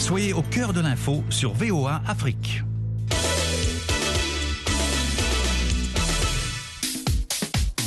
Soyez 0.00 0.32
au 0.32 0.40
cœur 0.40 0.72
de 0.72 0.80
l'info 0.80 1.22
sur 1.28 1.52
VOA 1.52 2.00
Afrique. 2.08 2.62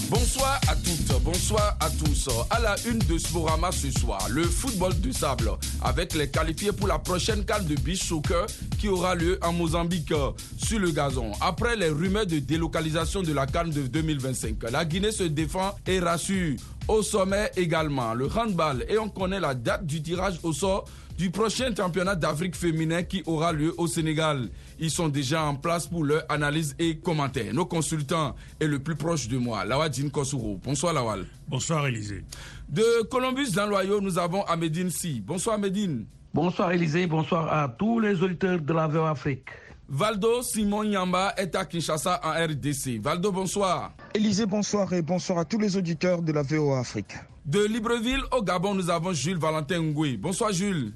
Bonsoir 0.09 0.62
à 0.68 0.76
toutes, 0.76 1.23
bonsoir 1.23 1.76
à 1.79 1.89
tous. 1.89 2.29
À 2.52 2.60
la 2.60 2.76
une 2.88 2.99
de 2.99 3.18
Sporama 3.18 3.71
ce 3.71 3.89
soir, 3.91 4.28
le 4.29 4.44
football 4.44 4.94
du 5.02 5.12
sable 5.12 5.49
avec 5.83 6.13
les 6.15 6.29
qualifiés 6.29 6.71
pour 6.71 6.88
la 6.88 6.99
prochaine 6.99 7.43
canne 7.45 7.65
de 7.65 7.75
beach 7.75 8.04
soccer 8.04 8.45
qui 8.79 8.88
aura 8.88 9.15
lieu 9.15 9.38
en 9.41 9.54
Mozambique 9.54 10.13
sur 10.57 10.79
le 10.79 10.91
gazon. 10.91 11.32
Après 11.41 11.75
les 11.75 11.89
rumeurs 11.89 12.25
de 12.25 12.39
délocalisation 12.39 13.21
de 13.21 13.33
la 13.33 13.45
canne 13.45 13.70
de 13.70 13.83
2025, 13.83 14.71
la 14.71 14.86
Guinée 14.86 15.11
se 15.11 15.23
défend 15.23 15.75
et 15.86 16.00
rassure. 16.00 16.55
Au 16.88 17.01
sommet 17.01 17.51
également, 17.55 18.14
le 18.14 18.27
handball 18.27 18.86
et 18.89 18.97
on 18.97 19.09
connaît 19.09 19.39
la 19.39 19.54
date 19.54 19.86
du 19.86 20.01
tirage 20.01 20.39
au 20.43 20.51
sort 20.54 20.86
du 21.18 21.29
prochain 21.29 21.73
championnat 21.75 22.15
d'Afrique 22.15 22.55
féminin 22.55 23.04
qui 23.04 23.21
aura 23.25 23.54
lieu 23.54 23.73
au 23.77 23.87
Sénégal. 23.87 24.50
Ils 24.79 24.89
sont 24.92 25.07
déjà 25.09 25.43
en 25.43 25.56
place 25.56 25.87
pour 25.87 26.04
leur 26.04 26.23
analyse 26.29 26.75
et 26.79 26.97
commentaires. 26.97 27.54
Nos 27.54 27.65
consultants 27.65 28.36
est 28.59 28.68
le 28.68 28.79
plus 28.79 28.95
proche 28.95 29.28
de 29.28 29.37
moi, 29.37 29.64
Lawadine 29.64 30.09
Kosouro. 30.09 30.59
Bonsoir 30.64 30.93
Lawal. 30.93 31.25
Bonsoir 31.47 31.88
Élisée. 31.88 32.23
De 32.70 33.03
Columbus 33.03 33.52
dans 33.52 33.67
l'Oyau, 33.67 34.02
nous 34.02 34.17
avons 34.17 34.44
Amédine 34.44 34.89
Si. 34.89 35.22
Bonsoir 35.22 35.56
Amédine. 35.56 36.06
Bonsoir 36.34 36.72
Élisée, 36.72 37.06
bonsoir 37.06 37.53
à 37.53 37.67
tous 37.70 38.00
les 38.00 38.23
auditeurs 38.23 38.59
de 38.59 38.73
la 38.73 38.88
VO 38.88 39.03
Afrique. 39.03 39.50
Valdo 39.89 40.42
Simon 40.42 40.84
Yamba 40.84 41.34
est 41.38 41.56
à 41.56 41.66
Kinshasa 41.66 42.20
en 42.23 42.31
RDC. 42.31 43.00
Valdo, 43.00 43.31
bonsoir. 43.31 43.94
Élisée, 44.16 44.45
bonsoir 44.45 44.92
et 44.94 45.02
bonsoir 45.02 45.39
à 45.39 45.45
tous 45.45 45.59
les 45.59 45.78
auditeurs 45.78 46.22
de 46.22 46.31
la 46.31 46.42
VO 46.42 46.73
Afrique. 46.73 47.14
De 47.45 47.64
Libreville 47.66 48.23
au 48.31 48.42
Gabon, 48.42 48.73
nous 48.73 48.89
avons 48.89 49.14
Jules 49.14 49.38
Valentin 49.38 49.81
Ngoué. 49.81 50.17
Bonsoir 50.17 50.52
Jules. 50.53 50.94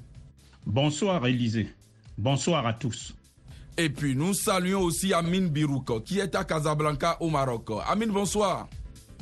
Bonsoir 0.66 1.24
Élisée. 1.26 1.68
Bonsoir 2.16 2.66
à 2.66 2.72
tous. 2.72 3.14
Et 3.76 3.90
puis 3.90 4.16
nous 4.16 4.34
saluons 4.34 4.80
aussi 4.80 5.12
Amine 5.12 5.48
Birouk 5.48 6.02
qui 6.02 6.18
est 6.18 6.34
à 6.34 6.42
Casablanca 6.42 7.16
au 7.20 7.30
Maroc. 7.30 7.68
Amine, 7.86 8.10
bonsoir. 8.10 8.68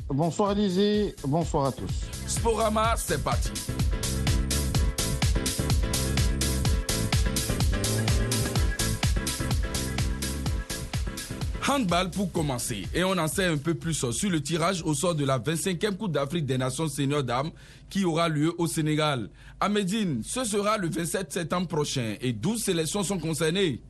Bonsoir 0.09 0.53
Élisée, 0.53 1.13
bonsoir 1.27 1.65
à 1.67 1.71
tous. 1.73 2.05
Sporama, 2.27 2.93
c'est 2.95 3.21
parti. 3.21 3.51
Handball 11.69 12.09
pour 12.09 12.31
commencer. 12.31 12.87
Et 12.93 13.03
on 13.03 13.11
en 13.17 13.27
sait 13.27 13.45
un 13.45 13.57
peu 13.57 13.73
plus 13.73 13.93
sur 14.11 14.29
le 14.29 14.41
tirage 14.41 14.81
au 14.83 14.93
sort 14.93 15.13
de 15.13 15.25
la 15.25 15.37
25e 15.37 15.97
Coupe 15.97 16.13
d'Afrique 16.13 16.45
des 16.45 16.57
Nations 16.57 16.87
Senior 16.87 17.23
Dames 17.23 17.51
qui 17.89 18.05
aura 18.05 18.29
lieu 18.29 18.53
au 18.57 18.67
Sénégal. 18.67 19.29
À 19.59 19.67
Médine, 19.67 20.21
ce 20.23 20.45
sera 20.45 20.77
le 20.77 20.87
27 20.87 21.33
septembre 21.33 21.67
prochain 21.67 22.15
et 22.21 22.31
12 22.31 22.63
sélections 22.63 23.03
sont 23.03 23.19
concernées. 23.19 23.81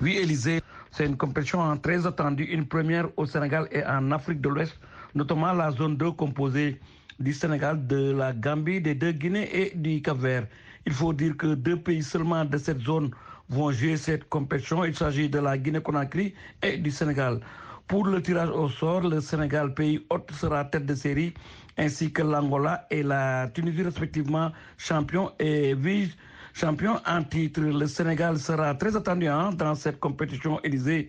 Oui, 0.00 0.16
Élisée, 0.16 0.60
c'est 0.92 1.06
une 1.06 1.16
compétition 1.16 1.76
très 1.78 2.06
attendue, 2.06 2.44
une 2.44 2.66
première 2.66 3.08
au 3.16 3.26
Sénégal 3.26 3.66
et 3.72 3.84
en 3.84 4.12
Afrique 4.12 4.40
de 4.40 4.48
l'Ouest, 4.48 4.74
notamment 5.14 5.52
la 5.52 5.70
zone 5.70 5.96
2 5.96 6.12
composée 6.12 6.80
du 7.18 7.32
Sénégal, 7.32 7.86
de 7.86 8.12
la 8.12 8.32
Gambie, 8.32 8.80
des 8.80 8.94
deux 8.94 9.12
Guinées 9.12 9.48
et 9.52 9.72
du 9.76 10.02
Cap-Vert. 10.02 10.46
Il 10.86 10.92
faut 10.92 11.12
dire 11.12 11.36
que 11.36 11.54
deux 11.54 11.76
pays 11.76 12.02
seulement 12.02 12.44
de 12.44 12.58
cette 12.58 12.80
zone 12.80 13.10
vont 13.48 13.70
jouer 13.70 13.96
cette 13.96 14.28
compétition. 14.28 14.84
Il 14.84 14.94
s'agit 14.96 15.28
de 15.28 15.38
la 15.38 15.56
Guinée-Conakry 15.56 16.34
et 16.62 16.76
du 16.78 16.90
Sénégal. 16.90 17.40
Pour 17.86 18.06
le 18.06 18.20
tirage 18.22 18.48
au 18.50 18.68
sort, 18.68 19.02
le 19.02 19.20
Sénégal, 19.20 19.74
pays 19.74 20.04
hôte, 20.10 20.30
sera 20.32 20.64
tête 20.64 20.86
de 20.86 20.94
série, 20.94 21.34
ainsi 21.76 22.10
que 22.12 22.22
l'Angola 22.22 22.86
et 22.90 23.02
la 23.02 23.48
Tunisie, 23.52 23.82
respectivement, 23.82 24.50
champion 24.78 25.30
et 25.38 25.74
vice-champion 25.74 26.96
en 27.06 27.22
titre. 27.22 27.60
Le 27.60 27.86
Sénégal 27.86 28.38
sera 28.38 28.74
très 28.74 28.96
attendu 28.96 29.28
hein, 29.28 29.50
dans 29.52 29.74
cette 29.74 30.00
compétition 30.00 30.60
Élysée 30.62 31.08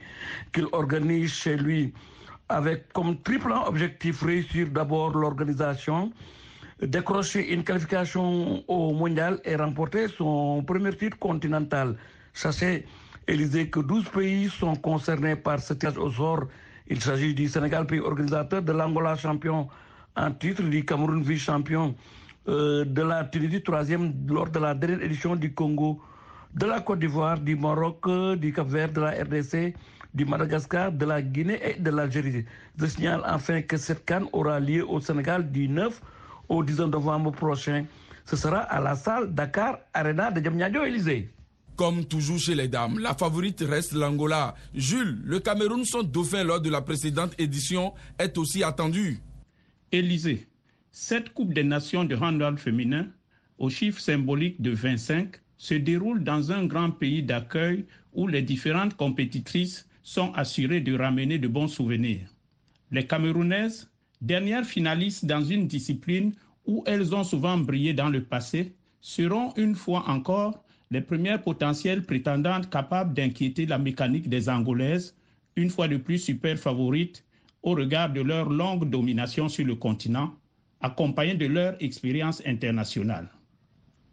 qu'il 0.54 0.68
organise 0.74 1.34
chez 1.34 1.56
lui, 1.56 1.94
avec 2.50 2.92
comme 2.94 3.22
triple 3.22 3.52
objectif 3.52 4.22
réussir 4.24 4.68
d'abord 4.70 5.10
l'organisation, 5.18 6.12
décrocher 6.82 7.54
une 7.54 7.64
qualification 7.64 8.64
au 8.68 8.94
mondial 8.94 9.40
et 9.46 9.56
remporter 9.56 10.08
son 10.10 10.64
premier 10.64 10.96
titre 10.96 11.18
continental. 11.18 11.96
Sachez, 12.34 12.86
Élysée, 13.28 13.70
que 13.70 13.80
12 13.80 14.10
pays 14.10 14.50
sont 14.50 14.76
concernés 14.76 15.36
par 15.36 15.60
ce 15.60 15.74
tirage 15.74 15.98
au 15.98 16.12
sort. 16.12 16.44
Il 16.88 17.02
s'agit 17.02 17.34
du 17.34 17.48
Sénégal, 17.48 17.88
pays 17.88 18.00
organisateur, 18.00 18.62
de 18.62 18.72
l'Angola, 18.72 19.16
champion 19.16 19.68
en 20.16 20.32
titre, 20.32 20.62
du 20.62 20.86
Cameroun, 20.86 21.24
vice-champion, 21.24 21.96
euh, 22.48 22.86
de 22.86 23.02
la 23.02 23.24
Tunisie, 23.24 23.64
troisième 23.64 24.14
lors 24.28 24.50
de 24.52 24.60
la 24.60 24.76
dernière 24.76 25.02
édition 25.02 25.36
du 25.36 25.54
Congo, 25.54 26.00
de 26.54 26.66
la 26.68 26.82
Côte 26.82 27.00
d'Ivoire, 27.00 27.40
du 27.40 27.56
Maroc, 27.56 28.08
du 28.38 28.54
Cap-Vert, 28.54 28.92
de 28.92 29.02
la 29.02 29.12
RDC, 29.24 29.74
du 30.16 30.26
Madagascar, 30.26 30.92
de 30.94 31.06
la 31.06 31.22
Guinée 31.22 31.60
et 31.62 31.80
de 31.80 31.90
l'Algérie. 31.92 32.46
Je 32.80 32.86
signale 32.86 33.22
enfin 33.28 33.62
que 33.62 33.76
cette 33.78 34.06
canne 34.06 34.26
aura 34.32 34.60
lieu 34.60 34.88
au 34.88 35.02
Sénégal 35.02 35.52
du 35.52 35.68
9 35.68 36.02
au 36.48 36.64
10 36.64 36.80
novembre 36.88 37.32
prochain. 37.32 37.86
Ce 38.26 38.38
sera 38.38 38.60
à 38.60 38.80
la 38.80 38.96
salle 38.96 39.34
Dakar 39.34 39.80
Arena 39.94 40.32
de 40.32 40.42
Djamnyadjo 40.42 40.84
Élysée. 40.86 41.30
Comme 41.76 42.06
toujours 42.06 42.40
chez 42.40 42.56
les 42.56 42.70
dames, 42.70 42.98
la 43.00 43.14
favorite 43.14 43.62
reste 43.68 43.92
l'Angola. 43.92 44.56
Jules, 44.74 45.20
le 45.26 45.40
Cameroun, 45.40 45.84
son 45.84 46.04
dauphin 46.04 46.46
lors 46.46 46.62
de 46.62 46.70
la 46.70 46.82
précédente 46.82 47.34
édition, 47.38 47.94
est 48.18 48.38
aussi 48.38 48.64
attendu. 48.64 49.20
Élysée, 49.92 50.48
cette 50.92 51.34
Coupe 51.34 51.54
des 51.54 51.66
Nations 51.66 52.06
de 52.06 52.16
handball 52.16 52.58
féminin, 52.58 53.08
au 53.58 53.70
chiffre 53.70 54.00
symbolique 54.00 54.62
de 54.62 54.72
25, 54.72 55.36
se 55.58 55.74
déroule 55.74 56.24
dans 56.24 56.54
un 56.54 56.66
grand 56.66 56.92
pays 56.92 57.22
d'accueil 57.22 57.86
où 58.14 58.28
les 58.28 58.42
différentes 58.42 58.96
compétitrices 58.96 59.85
sont 60.06 60.32
assurées 60.34 60.82
de 60.82 60.96
ramener 60.96 61.40
de 61.40 61.48
bons 61.48 61.68
souvenirs. 61.68 62.28
Les 62.92 63.08
Camerounaises, 63.08 63.90
dernières 64.22 64.64
finalistes 64.64 65.26
dans 65.26 65.44
une 65.44 65.68
discipline 65.68 66.32
où 66.68 66.84
elles 66.86 67.16
ont 67.16 67.24
souvent 67.24 67.58
brillé 67.58 67.92
dans 67.92 68.10
le 68.10 68.24
passé, 68.24 68.76
seront 69.02 69.52
une 69.56 69.74
fois 69.74 70.08
encore 70.08 70.64
les 70.92 71.02
premières 71.02 71.42
potentielles 71.42 72.04
prétendantes 72.04 72.70
capables 72.70 73.16
d'inquiéter 73.16 73.66
la 73.66 73.80
mécanique 73.80 74.30
des 74.30 74.48
Angolaises, 74.48 75.16
une 75.56 75.72
fois 75.72 75.88
de 75.88 75.98
plus 75.98 76.20
super 76.20 76.60
favorites 76.60 77.26
au 77.64 77.72
regard 77.72 78.14
de 78.14 78.22
leur 78.22 78.48
longue 78.48 78.88
domination 78.88 79.50
sur 79.50 79.66
le 79.66 79.74
continent, 79.74 80.36
accompagnée 80.82 81.34
de 81.34 81.48
leur 81.48 81.82
expérience 81.82 82.44
internationale. 82.46 83.28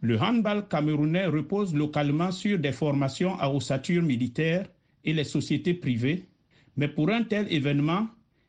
Le 0.01 0.19
handball 0.19 0.67
camerounais 0.67 1.27
repose 1.27 1.75
localement 1.75 2.31
sur 2.31 2.57
des 2.57 2.71
formations 2.71 3.39
à 3.39 3.47
ossature 3.47 4.01
militaire 4.01 4.65
et 5.03 5.13
les 5.13 5.23
sociétés 5.23 5.73
privées, 5.73 6.25
mais 6.75 6.87
pour 6.87 7.09
un 7.09 7.23
tel 7.23 7.51
événement, 7.51 8.07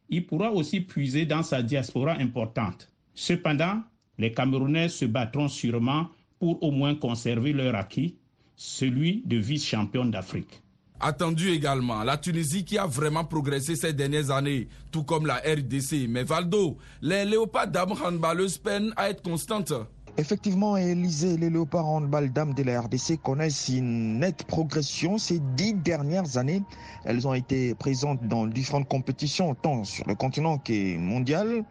il 0.09 0.27
pourra 0.27 0.51
aussi 0.53 0.81
puiser 0.81 1.27
dans 1.27 1.43
sa 1.43 1.63
diaspora 1.63 2.13
importante. 2.13 2.91
Cependant, 3.15 3.83
les 4.19 4.33
Camerounais 4.33 4.89
se 4.89 5.05
battront 5.05 5.49
sûrement 5.49 6.09
pour 6.39 6.63
au 6.63 6.71
moins 6.71 6.95
conserver 6.95 7.53
leur 7.53 7.75
acquis, 7.75 8.17
celui 8.57 9.23
de 9.25 9.37
vice-champion 9.37 10.07
d'Afrique. 10.07 10.63
Attendu 11.01 11.51
également, 11.51 12.03
la 12.05 12.17
Tunisie 12.17 12.65
qui 12.65 12.79
a 12.79 12.87
vraiment 12.87 13.25
progressé 13.25 13.77
ces 13.77 13.93
dernières 13.93 14.31
années, 14.31 14.69
tout 14.93 15.03
comme 15.03 15.27
la 15.27 15.37
RDC. 15.37 16.07
Mais 16.09 16.23
Valdo, 16.23 16.79
les 17.03 17.25
léopards 17.25 17.69
dames 17.69 17.95
handballeuses 18.03 18.59
peinent 18.59 18.93
à 18.97 19.11
être 19.11 19.23
constantes. 19.23 19.73
Effectivement, 20.17 20.77
Élysée, 20.77 21.37
les 21.37 21.51
léopards 21.51 21.89
handball 21.89 22.31
dames 22.33 22.55
de 22.55 22.63
la 22.63 22.81
RDC 22.83 23.21
connaissent 23.21 23.67
une 23.69 24.21
nette 24.21 24.45
progression 24.45 25.19
ces 25.19 25.41
dix 25.41 25.75
dernières 25.75 26.37
années. 26.37 26.63
Elles 27.05 27.27
ont 27.27 27.35
été 27.35 27.75
présentes 27.75 28.23
dans 28.23 28.47
différentes 28.47 28.87
compétitions, 28.87 29.57
tant 29.57 29.83
sur 29.83 30.07
le 30.07 30.15
continent 30.15 30.59
que 30.59 30.97
mondial. 30.99 31.65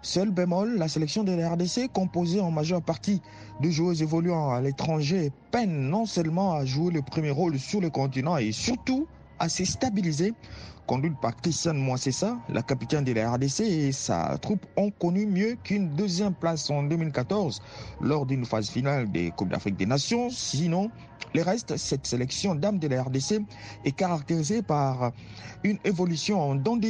Seul 0.00 0.30
bémol, 0.30 0.78
la 0.78 0.88
sélection 0.88 1.24
de 1.24 1.32
la 1.32 1.50
RDC, 1.50 1.92
composée 1.92 2.40
en 2.40 2.50
majeure 2.50 2.80
partie 2.80 3.20
de 3.60 3.68
joueuses 3.68 4.00
évoluant 4.00 4.50
à 4.50 4.62
l'étranger, 4.62 5.30
peine 5.50 5.90
non 5.90 6.06
seulement 6.06 6.54
à 6.54 6.64
jouer 6.64 6.90
le 6.90 7.02
premier 7.02 7.30
rôle 7.30 7.58
sur 7.58 7.82
le 7.82 7.90
continent 7.90 8.38
et 8.38 8.52
surtout 8.52 9.06
à 9.38 9.50
se 9.50 9.66
stabiliser. 9.66 10.32
Conduite 10.88 11.18
par 11.20 11.36
Christiane 11.36 11.76
Moissessa, 11.76 12.38
la 12.48 12.62
capitaine 12.62 13.04
de 13.04 13.12
la 13.12 13.30
RDC 13.32 13.60
et 13.60 13.92
sa 13.92 14.38
troupe 14.40 14.64
ont 14.78 14.90
connu 14.90 15.26
mieux 15.26 15.58
qu'une 15.62 15.90
deuxième 15.90 16.32
place 16.32 16.70
en 16.70 16.82
2014 16.82 17.60
lors 18.00 18.24
d'une 18.24 18.46
phase 18.46 18.70
finale 18.70 19.12
des 19.12 19.30
Coupes 19.32 19.50
d'Afrique 19.50 19.76
des 19.76 19.84
Nations. 19.84 20.30
Sinon, 20.30 20.90
le 21.34 21.42
reste, 21.42 21.76
cette 21.76 22.06
sélection 22.06 22.54
d'âmes 22.54 22.78
de 22.78 22.88
la 22.88 23.02
RDC 23.02 23.42
est 23.84 23.92
caractérisée 23.92 24.62
par 24.62 25.12
une 25.62 25.76
évolution 25.84 26.40
en 26.40 26.54
dents 26.54 26.80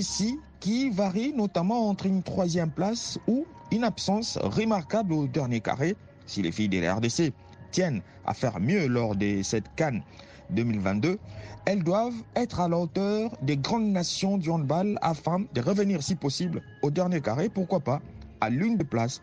qui 0.60 0.90
varie 0.90 1.32
notamment 1.32 1.88
entre 1.88 2.06
une 2.06 2.22
troisième 2.22 2.70
place 2.70 3.18
ou 3.26 3.46
une 3.72 3.82
absence 3.82 4.38
remarquable 4.40 5.12
au 5.12 5.26
dernier 5.26 5.60
carré. 5.60 5.96
Si 6.24 6.40
les 6.40 6.52
filles 6.52 6.68
de 6.68 6.78
la 6.78 6.94
RDC 6.94 7.32
tiennent 7.72 8.02
à 8.24 8.32
faire 8.32 8.60
mieux 8.60 8.86
lors 8.86 9.16
de 9.16 9.42
cette 9.42 9.74
canne 9.74 10.02
2022, 10.50 11.18
elles 11.66 11.82
doivent 11.82 12.22
être 12.36 12.60
à 12.60 12.68
la 12.68 12.78
hauteur 12.78 13.36
des 13.42 13.56
grandes 13.56 13.90
nations 13.90 14.38
du 14.38 14.50
handball 14.50 14.98
afin 15.02 15.40
de 15.52 15.60
revenir 15.60 16.02
si 16.02 16.14
possible 16.14 16.62
au 16.82 16.90
dernier 16.90 17.20
carré, 17.20 17.48
pourquoi 17.48 17.80
pas 17.80 18.00
à 18.40 18.50
l'une 18.50 18.76
des 18.76 18.84
places 18.84 19.20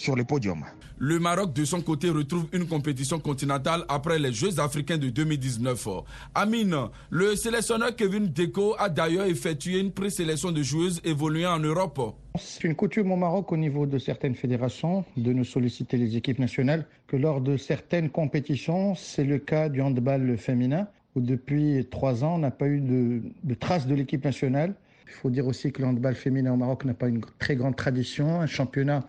sur 0.00 0.16
le 0.16 0.24
podium. 0.24 0.64
Le 0.98 1.18
Maroc, 1.18 1.52
de 1.52 1.64
son 1.64 1.82
côté, 1.82 2.08
retrouve 2.10 2.46
une 2.52 2.66
compétition 2.66 3.18
continentale 3.20 3.84
après 3.88 4.18
les 4.18 4.32
Jeux 4.32 4.58
africains 4.58 4.96
de 4.98 5.08
2019. 5.10 5.88
Amine, 6.34 6.76
le 7.10 7.36
sélectionneur 7.36 7.94
Kevin 7.94 8.28
Deco 8.28 8.74
a 8.78 8.88
d'ailleurs 8.88 9.26
effectué 9.26 9.78
une 9.78 9.92
présélection 9.92 10.52
de 10.52 10.62
joueuses 10.62 11.00
évoluant 11.04 11.52
en 11.52 11.58
Europe. 11.58 12.00
C'est 12.38 12.64
une 12.64 12.74
coutume 12.74 13.12
au 13.12 13.16
Maroc 13.16 13.52
au 13.52 13.56
niveau 13.56 13.86
de 13.86 13.98
certaines 13.98 14.34
fédérations 14.34 15.04
de 15.16 15.32
nous 15.32 15.44
solliciter 15.44 15.96
les 15.98 16.16
équipes 16.16 16.38
nationales 16.38 16.86
que 17.06 17.16
lors 17.16 17.40
de 17.40 17.56
certaines 17.56 18.08
compétitions, 18.08 18.94
c'est 18.94 19.24
le 19.24 19.38
cas 19.38 19.68
du 19.68 19.82
handball 19.82 20.38
féminin 20.38 20.88
où 21.14 21.20
depuis 21.20 21.86
trois 21.90 22.24
ans 22.24 22.36
on 22.36 22.38
n'a 22.38 22.50
pas 22.50 22.68
eu 22.68 22.80
de, 22.80 23.20
de 23.42 23.54
traces 23.54 23.86
de 23.86 23.94
l'équipe 23.94 24.24
nationale. 24.24 24.74
Il 25.06 25.12
faut 25.12 25.30
dire 25.30 25.46
aussi 25.46 25.72
que 25.72 25.82
le 25.82 25.88
handball 25.88 26.14
féminin 26.14 26.52
au 26.52 26.56
Maroc 26.56 26.84
n'a 26.84 26.94
pas 26.94 27.08
une 27.08 27.20
très 27.38 27.56
grande 27.56 27.74
tradition, 27.74 28.40
un 28.40 28.46
championnat 28.46 29.04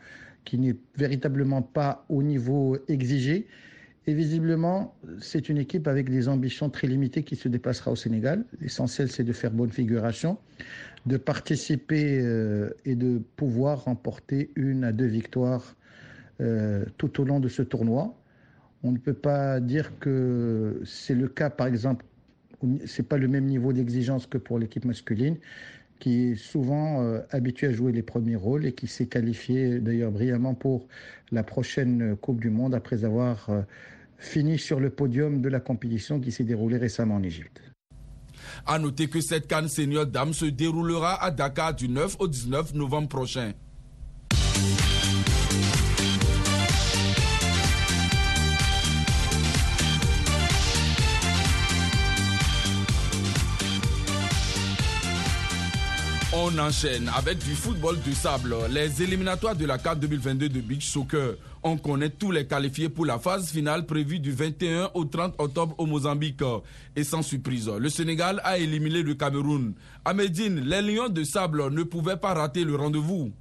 qui 0.45 0.57
n'est 0.57 0.75
véritablement 0.97 1.61
pas 1.61 2.05
au 2.09 2.23
niveau 2.23 2.77
exigé. 2.87 3.47
Et 4.07 4.13
visiblement, 4.13 4.95
c'est 5.19 5.47
une 5.47 5.57
équipe 5.59 5.87
avec 5.87 6.09
des 6.09 6.27
ambitions 6.27 6.69
très 6.69 6.87
limitées 6.87 7.23
qui 7.23 7.35
se 7.35 7.47
déplacera 7.47 7.91
au 7.91 7.95
Sénégal. 7.95 8.45
L'essentiel, 8.59 9.11
c'est 9.11 9.23
de 9.23 9.33
faire 9.33 9.51
bonne 9.51 9.69
figuration, 9.69 10.37
de 11.05 11.17
participer 11.17 12.19
euh, 12.21 12.71
et 12.83 12.95
de 12.95 13.21
pouvoir 13.35 13.85
remporter 13.85 14.51
une 14.55 14.83
à 14.83 14.91
deux 14.91 15.05
victoires 15.05 15.75
euh, 16.41 16.85
tout 16.97 17.21
au 17.21 17.25
long 17.25 17.39
de 17.39 17.47
ce 17.47 17.61
tournoi. 17.61 18.17
On 18.83 18.91
ne 18.91 18.97
peut 18.97 19.13
pas 19.13 19.59
dire 19.59 19.91
que 19.99 20.81
c'est 20.83 21.13
le 21.13 21.27
cas, 21.27 21.51
par 21.51 21.67
exemple, 21.67 22.03
c'est 22.85 23.07
pas 23.07 23.17
le 23.17 23.27
même 23.27 23.45
niveau 23.45 23.73
d'exigence 23.73 24.25
que 24.25 24.39
pour 24.39 24.57
l'équipe 24.57 24.85
masculine, 24.85 25.37
qui 26.01 26.31
est 26.31 26.35
souvent 26.35 27.03
euh, 27.03 27.19
habitué 27.29 27.67
à 27.67 27.71
jouer 27.71 27.91
les 27.91 28.01
premiers 28.01 28.35
rôles 28.35 28.65
et 28.65 28.73
qui 28.73 28.87
s'est 28.87 29.05
qualifié 29.05 29.79
d'ailleurs 29.79 30.11
brillamment 30.11 30.55
pour 30.55 30.87
la 31.31 31.43
prochaine 31.43 32.17
Coupe 32.17 32.41
du 32.41 32.49
Monde 32.49 32.73
après 32.73 33.05
avoir 33.05 33.49
euh, 33.49 33.61
fini 34.17 34.57
sur 34.57 34.79
le 34.79 34.89
podium 34.89 35.41
de 35.41 35.47
la 35.47 35.59
compétition 35.59 36.19
qui 36.19 36.31
s'est 36.31 36.43
déroulée 36.43 36.77
récemment 36.77 37.15
en 37.15 37.23
Égypte. 37.23 37.61
À 38.65 38.79
noter 38.79 39.07
que 39.07 39.21
cette 39.21 39.45
canne 39.47 39.69
senior 39.69 40.07
dame 40.07 40.33
se 40.33 40.45
déroulera 40.45 41.23
à 41.23 41.29
Dakar 41.29 41.75
du 41.75 41.87
9 41.87 42.17
au 42.19 42.27
19 42.27 42.73
novembre 42.73 43.07
prochain. 43.07 43.53
On 56.43 56.57
enchaîne 56.57 57.07
avec 57.15 57.37
du 57.37 57.51
football 57.53 57.99
du 57.99 58.13
sable. 58.15 58.55
Les 58.71 59.03
éliminatoires 59.03 59.55
de 59.55 59.63
la 59.67 59.77
CAF 59.77 59.99
2022 59.99 60.49
de 60.49 60.59
Beach 60.59 60.87
Soccer. 60.87 61.35
On 61.61 61.77
connaît 61.77 62.09
tous 62.09 62.31
les 62.31 62.47
qualifiés 62.47 62.89
pour 62.89 63.05
la 63.05 63.19
phase 63.19 63.51
finale 63.51 63.85
prévue 63.85 64.17
du 64.17 64.31
21 64.31 64.89
au 64.95 65.05
30 65.05 65.35
octobre 65.37 65.75
au 65.77 65.85
Mozambique. 65.85 66.41
Et 66.95 67.03
sans 67.03 67.21
surprise, 67.21 67.69
le 67.69 67.89
Sénégal 67.89 68.41
a 68.43 68.57
éliminé 68.57 69.03
le 69.03 69.13
Cameroun. 69.13 69.75
À 70.03 70.15
Médine, 70.15 70.61
les 70.61 70.81
Lions 70.81 71.09
de 71.09 71.23
sable 71.23 71.69
ne 71.71 71.83
pouvaient 71.83 72.17
pas 72.17 72.33
rater 72.33 72.63
le 72.63 72.75
rendez-vous. 72.75 73.31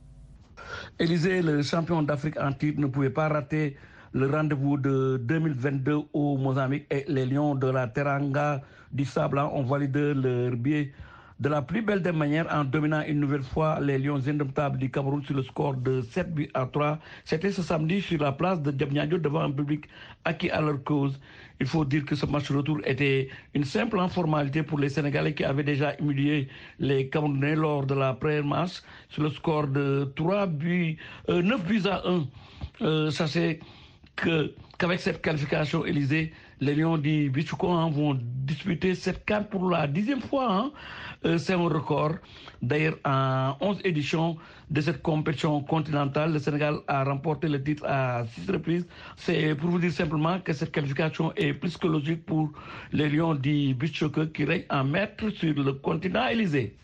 Élysée, 0.99 1.41
le 1.41 1.63
champion 1.63 2.03
d'Afrique 2.03 2.39
en 2.39 2.53
titre, 2.53 2.79
ne 2.83 2.87
pouvait 2.87 3.09
pas 3.09 3.29
rater 3.31 3.79
le 4.13 4.31
rendez-vous 4.31 4.77
de 4.77 5.19
2022 5.25 5.97
au 6.13 6.37
Mozambique 6.37 6.85
et 6.91 7.07
les 7.09 7.25
Lions 7.25 7.55
de 7.55 7.67
la 7.69 7.87
Teranga 7.89 8.61
du 8.93 9.07
Sable 9.07 9.39
ont 9.39 9.63
validé 9.65 10.13
leur 10.13 10.55
billet 10.55 10.93
de 11.41 11.49
la 11.49 11.63
plus 11.63 11.81
belle 11.81 12.03
des 12.03 12.13
manières 12.13 12.47
en 12.55 12.65
dominant 12.65 13.03
une 13.07 13.19
nouvelle 13.19 13.43
fois 13.43 13.81
les 13.81 13.99
Lions 13.99 14.21
indomptables 14.29 14.77
du 14.79 14.91
Cameroun 14.91 15.23
sur 15.25 15.35
le 15.35 15.43
score 15.43 15.75
de 15.75 16.03
7 16.03 16.35
buts 16.35 16.51
à 16.53 16.67
3. 16.67 16.99
C'était 17.25 17.51
ce 17.51 17.63
samedi 17.63 18.03
sur 18.03 18.21
la 18.21 18.33
place 18.33 18.61
de 18.61 18.71
Diabniadio 18.71 19.17
devant 19.17 19.41
un 19.41 19.51
public 19.51 19.87
acquis 20.27 20.51
à 20.51 20.61
leur 20.61 20.83
cause. 20.85 21.19
Il 21.59 21.67
faut 21.67 21.85
dire 21.87 22.05
que 22.05 22.15
ce 22.15 22.27
match 22.27 22.51
retour 22.51 22.79
était 22.85 23.29
une 23.55 23.65
simple 23.65 23.99
formalité 24.11 24.63
pour 24.63 24.79
les 24.79 24.91
Sénégalais 24.91 25.33
qui 25.35 25.45
avaient 25.45 25.65
déjà 25.65 25.97
humilié 25.99 26.49
les 26.79 27.09
Camerounais 27.09 27.57
lors 27.57 27.87
de 27.87 27.95
la 27.95 28.13
première 28.13 28.45
match 28.45 28.83
sur 29.09 29.23
le 29.23 29.31
score 29.31 29.67
de 29.67 30.13
3 30.17 30.47
buts, 30.47 30.99
9 31.29 31.65
buts 31.65 31.83
à 31.91 32.03
1. 32.07 32.27
Euh, 32.83 33.11
sachez 33.11 33.61
qu'avec 34.17 35.01
cette 35.01 35.23
qualification, 35.23 35.87
Élysée, 35.87 36.33
les 36.61 36.75
Lions 36.75 36.99
du 36.99 37.31
Bichouko 37.31 37.69
vont 37.91 38.19
disputer 38.23 38.95
cette 38.95 39.25
carte 39.25 39.49
pour 39.49 39.71
la 39.71 39.87
dixième 39.87 40.21
fois. 40.21 40.47
Hein. 40.53 40.73
Euh, 41.25 41.39
c'est 41.39 41.55
un 41.55 41.69
record. 41.69 42.13
D'ailleurs, 42.63 42.97
en 43.05 43.57
11 43.61 43.81
éditions 43.85 44.37
de 44.71 44.81
cette 44.81 45.03
compétition 45.03 45.63
continentale, 45.63 46.33
le 46.35 46.39
Sénégal 46.39 46.81
a 46.87 47.05
remporté 47.05 47.49
le 47.49 47.63
titre 47.63 47.85
à 47.87 48.25
six 48.27 48.51
reprises. 48.51 48.87
C'est 49.17 49.55
pour 49.55 49.71
vous 49.71 49.79
dire 49.79 49.93
simplement 49.93 50.39
que 50.41 50.53
cette 50.53 50.71
qualification 50.73 51.33
est 51.37 51.55
plus 51.55 51.77
que 51.77 51.87
logique 51.87 52.25
pour 52.27 52.51
les 52.93 53.09
Lions 53.09 53.35
du 53.35 53.75
Bichouko 53.75 54.27
qui 54.27 54.45
règnent 54.45 54.67
en 54.71 54.85
maître 54.85 55.31
sur 55.31 55.55
le 55.55 55.73
continent 55.75 56.27
Élysée. 56.29 56.77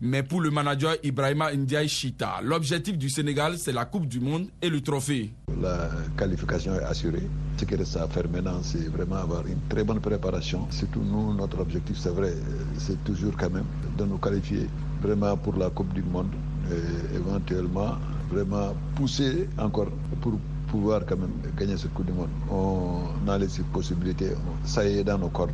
Mais 0.00 0.22
pour 0.22 0.40
le 0.40 0.50
manager 0.50 0.94
Ibrahima 1.02 1.52
Ndiaye 1.54 1.88
Chita, 1.88 2.40
l'objectif 2.42 2.96
du 2.98 3.08
Sénégal, 3.10 3.58
c'est 3.58 3.72
la 3.72 3.84
Coupe 3.84 4.06
du 4.06 4.20
Monde 4.20 4.46
et 4.60 4.68
le 4.68 4.80
trophée. 4.80 5.32
La 5.60 5.88
qualification 6.16 6.74
est 6.74 6.84
assurée. 6.84 7.28
Ce 7.56 7.64
qui 7.64 7.74
reste 7.76 7.96
à 7.96 8.08
faire 8.08 8.28
maintenant, 8.28 8.60
c'est 8.62 8.88
vraiment 8.88 9.16
avoir 9.16 9.46
une 9.46 9.60
très 9.68 9.84
bonne 9.84 10.00
préparation. 10.00 10.66
Surtout 10.70 11.02
nous, 11.02 11.34
notre 11.34 11.60
objectif, 11.60 11.96
c'est 11.98 12.10
vrai, 12.10 12.34
c'est 12.78 13.02
toujours 13.04 13.32
quand 13.38 13.50
même 13.50 13.66
de 13.96 14.04
nous 14.04 14.18
qualifier 14.18 14.66
vraiment 15.00 15.36
pour 15.36 15.56
la 15.56 15.70
Coupe 15.70 15.92
du 15.92 16.02
Monde 16.02 16.32
et 16.70 17.16
éventuellement 17.16 17.96
vraiment 18.30 18.74
pousser 18.96 19.48
encore 19.58 19.90
pour 20.20 20.32
pouvoir 20.68 21.04
quand 21.06 21.16
même 21.18 21.32
gagner 21.56 21.76
cette 21.76 21.92
Coupe 21.92 22.06
du 22.06 22.12
Monde. 22.12 22.30
On 22.50 23.28
a 23.28 23.38
les 23.38 23.48
possibilités, 23.72 24.30
ça 24.64 24.84
y 24.88 24.98
est 24.98 25.04
dans 25.04 25.18
nos 25.18 25.28
corps. 25.28 25.48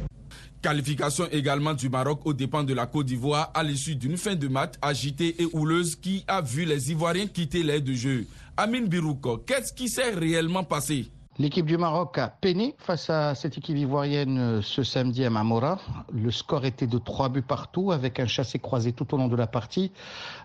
Qualification 0.60 1.26
également 1.30 1.72
du 1.72 1.88
Maroc 1.88 2.22
aux 2.24 2.32
dépens 2.32 2.64
de 2.64 2.74
la 2.74 2.86
Côte 2.86 3.06
d'Ivoire 3.06 3.52
à 3.54 3.62
l'issue 3.62 3.94
d'une 3.94 4.16
fin 4.16 4.34
de 4.34 4.48
match 4.48 4.72
agitée 4.82 5.40
et 5.40 5.46
houleuse 5.52 5.94
qui 5.94 6.24
a 6.26 6.40
vu 6.40 6.64
les 6.64 6.90
Ivoiriens 6.90 7.28
quitter 7.28 7.62
l'air 7.62 7.80
de 7.80 7.92
jeu. 7.92 8.26
Amine 8.56 8.88
Birouk, 8.88 9.46
qu'est-ce 9.46 9.72
qui 9.72 9.88
s'est 9.88 10.10
réellement 10.10 10.64
passé? 10.64 11.12
L'équipe 11.38 11.64
du 11.64 11.78
Maroc 11.78 12.18
a 12.18 12.26
peiné 12.26 12.74
face 12.78 13.08
à 13.08 13.36
cette 13.36 13.56
équipe 13.56 13.76
ivoirienne 13.76 14.60
ce 14.60 14.82
samedi 14.82 15.24
à 15.24 15.30
Mamora. 15.30 15.78
Le 16.12 16.32
score 16.32 16.64
était 16.64 16.88
de 16.88 16.98
trois 16.98 17.28
buts 17.28 17.42
partout 17.42 17.92
avec 17.92 18.18
un 18.18 18.26
chassé-croisé 18.26 18.92
tout 18.92 19.14
au 19.14 19.16
long 19.16 19.28
de 19.28 19.36
la 19.36 19.46
partie. 19.46 19.92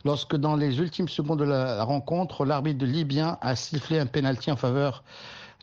Lorsque 0.06 0.36
dans 0.36 0.56
les 0.56 0.78
ultimes 0.78 1.10
secondes 1.10 1.40
de 1.40 1.46
la 1.46 1.84
rencontre, 1.84 2.46
l'arbitre 2.46 2.86
libyen 2.86 3.40
a 3.42 3.56
sifflé 3.56 3.98
un 3.98 4.06
pénalty 4.06 4.52
en 4.52 4.58
faveur 4.58 5.04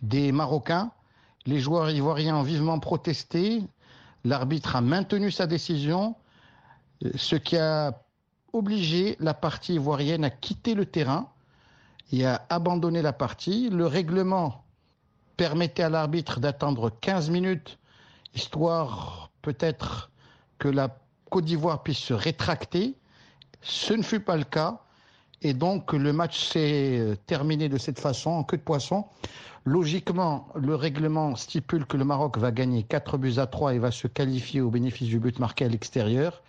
des 0.03 0.33
Marocains. 0.33 0.91
Les 1.47 1.61
joueurs 1.61 1.89
ivoiriens 1.91 2.35
ont 2.35 2.43
vivement 2.43 2.81
protesté. 2.81 3.63
L'arbitre 4.25 4.77
a 4.77 4.81
maintenu 4.81 5.31
sa 5.31 5.47
décision, 5.47 6.15
ce 7.15 7.37
qui 7.37 7.57
a 7.57 8.03
obligé 8.53 9.17
la 9.21 9.35
partie 9.35 9.75
ivoirienne 9.75 10.25
à 10.25 10.31
quitter 10.31 10.75
le 10.75 10.87
terrain 10.87 11.29
et 12.13 12.27
à 12.27 12.45
abandonner 12.49 13.03
la 13.03 13.13
partie. 13.13 13.71
Le 13.71 13.87
règlement 13.87 14.65
permettait 15.37 15.85
à 15.85 15.89
l'arbitre 15.89 16.41
d'attendre 16.41 16.91
15 17.01 17.31
minutes, 17.31 17.79
histoire 18.35 19.31
peut-être 19.43 20.11
que 20.59 20.69
la 20.69 20.97
Côte 21.31 21.45
d'Ivoire 21.45 21.83
puisse 21.83 21.99
se 21.99 22.13
rétracter. 22.13 22.97
Ce 23.63 23.95
ne 23.95 24.03
fut 24.03 24.21
pas 24.21 24.37
le 24.37 24.45
cas. 24.45 24.81
Et 25.43 25.55
donc 25.55 25.93
le 25.93 26.13
match 26.13 26.49
s'est 26.49 27.19
terminé 27.27 27.69
de 27.69 27.79
cette 27.79 27.99
façon, 27.99 28.31
en 28.31 28.45
queue 28.45 28.59
de 28.59 28.63
poisson. 28.63 29.07
Logiquement, 29.65 30.49
le 30.55 30.75
règlement 30.75 31.37
stipule 31.37 31.87
que 31.87 31.97
le 31.97 32.05
Maroc 32.05 32.39
va 32.39 32.51
gagner 32.51 32.83
4 32.83 33.19
buts 33.19 33.39
à 33.39 33.47
3 33.47 33.75
et 33.75 33.79
va 33.79 33.91
se 33.91 34.07
qualifier 34.07 34.61
au 34.61 34.71
bénéfice 34.71 35.09
du 35.09 35.19
but 35.19 35.39
marqué 35.39 35.65
à 35.65 35.69
l'extérieur. 35.69 36.43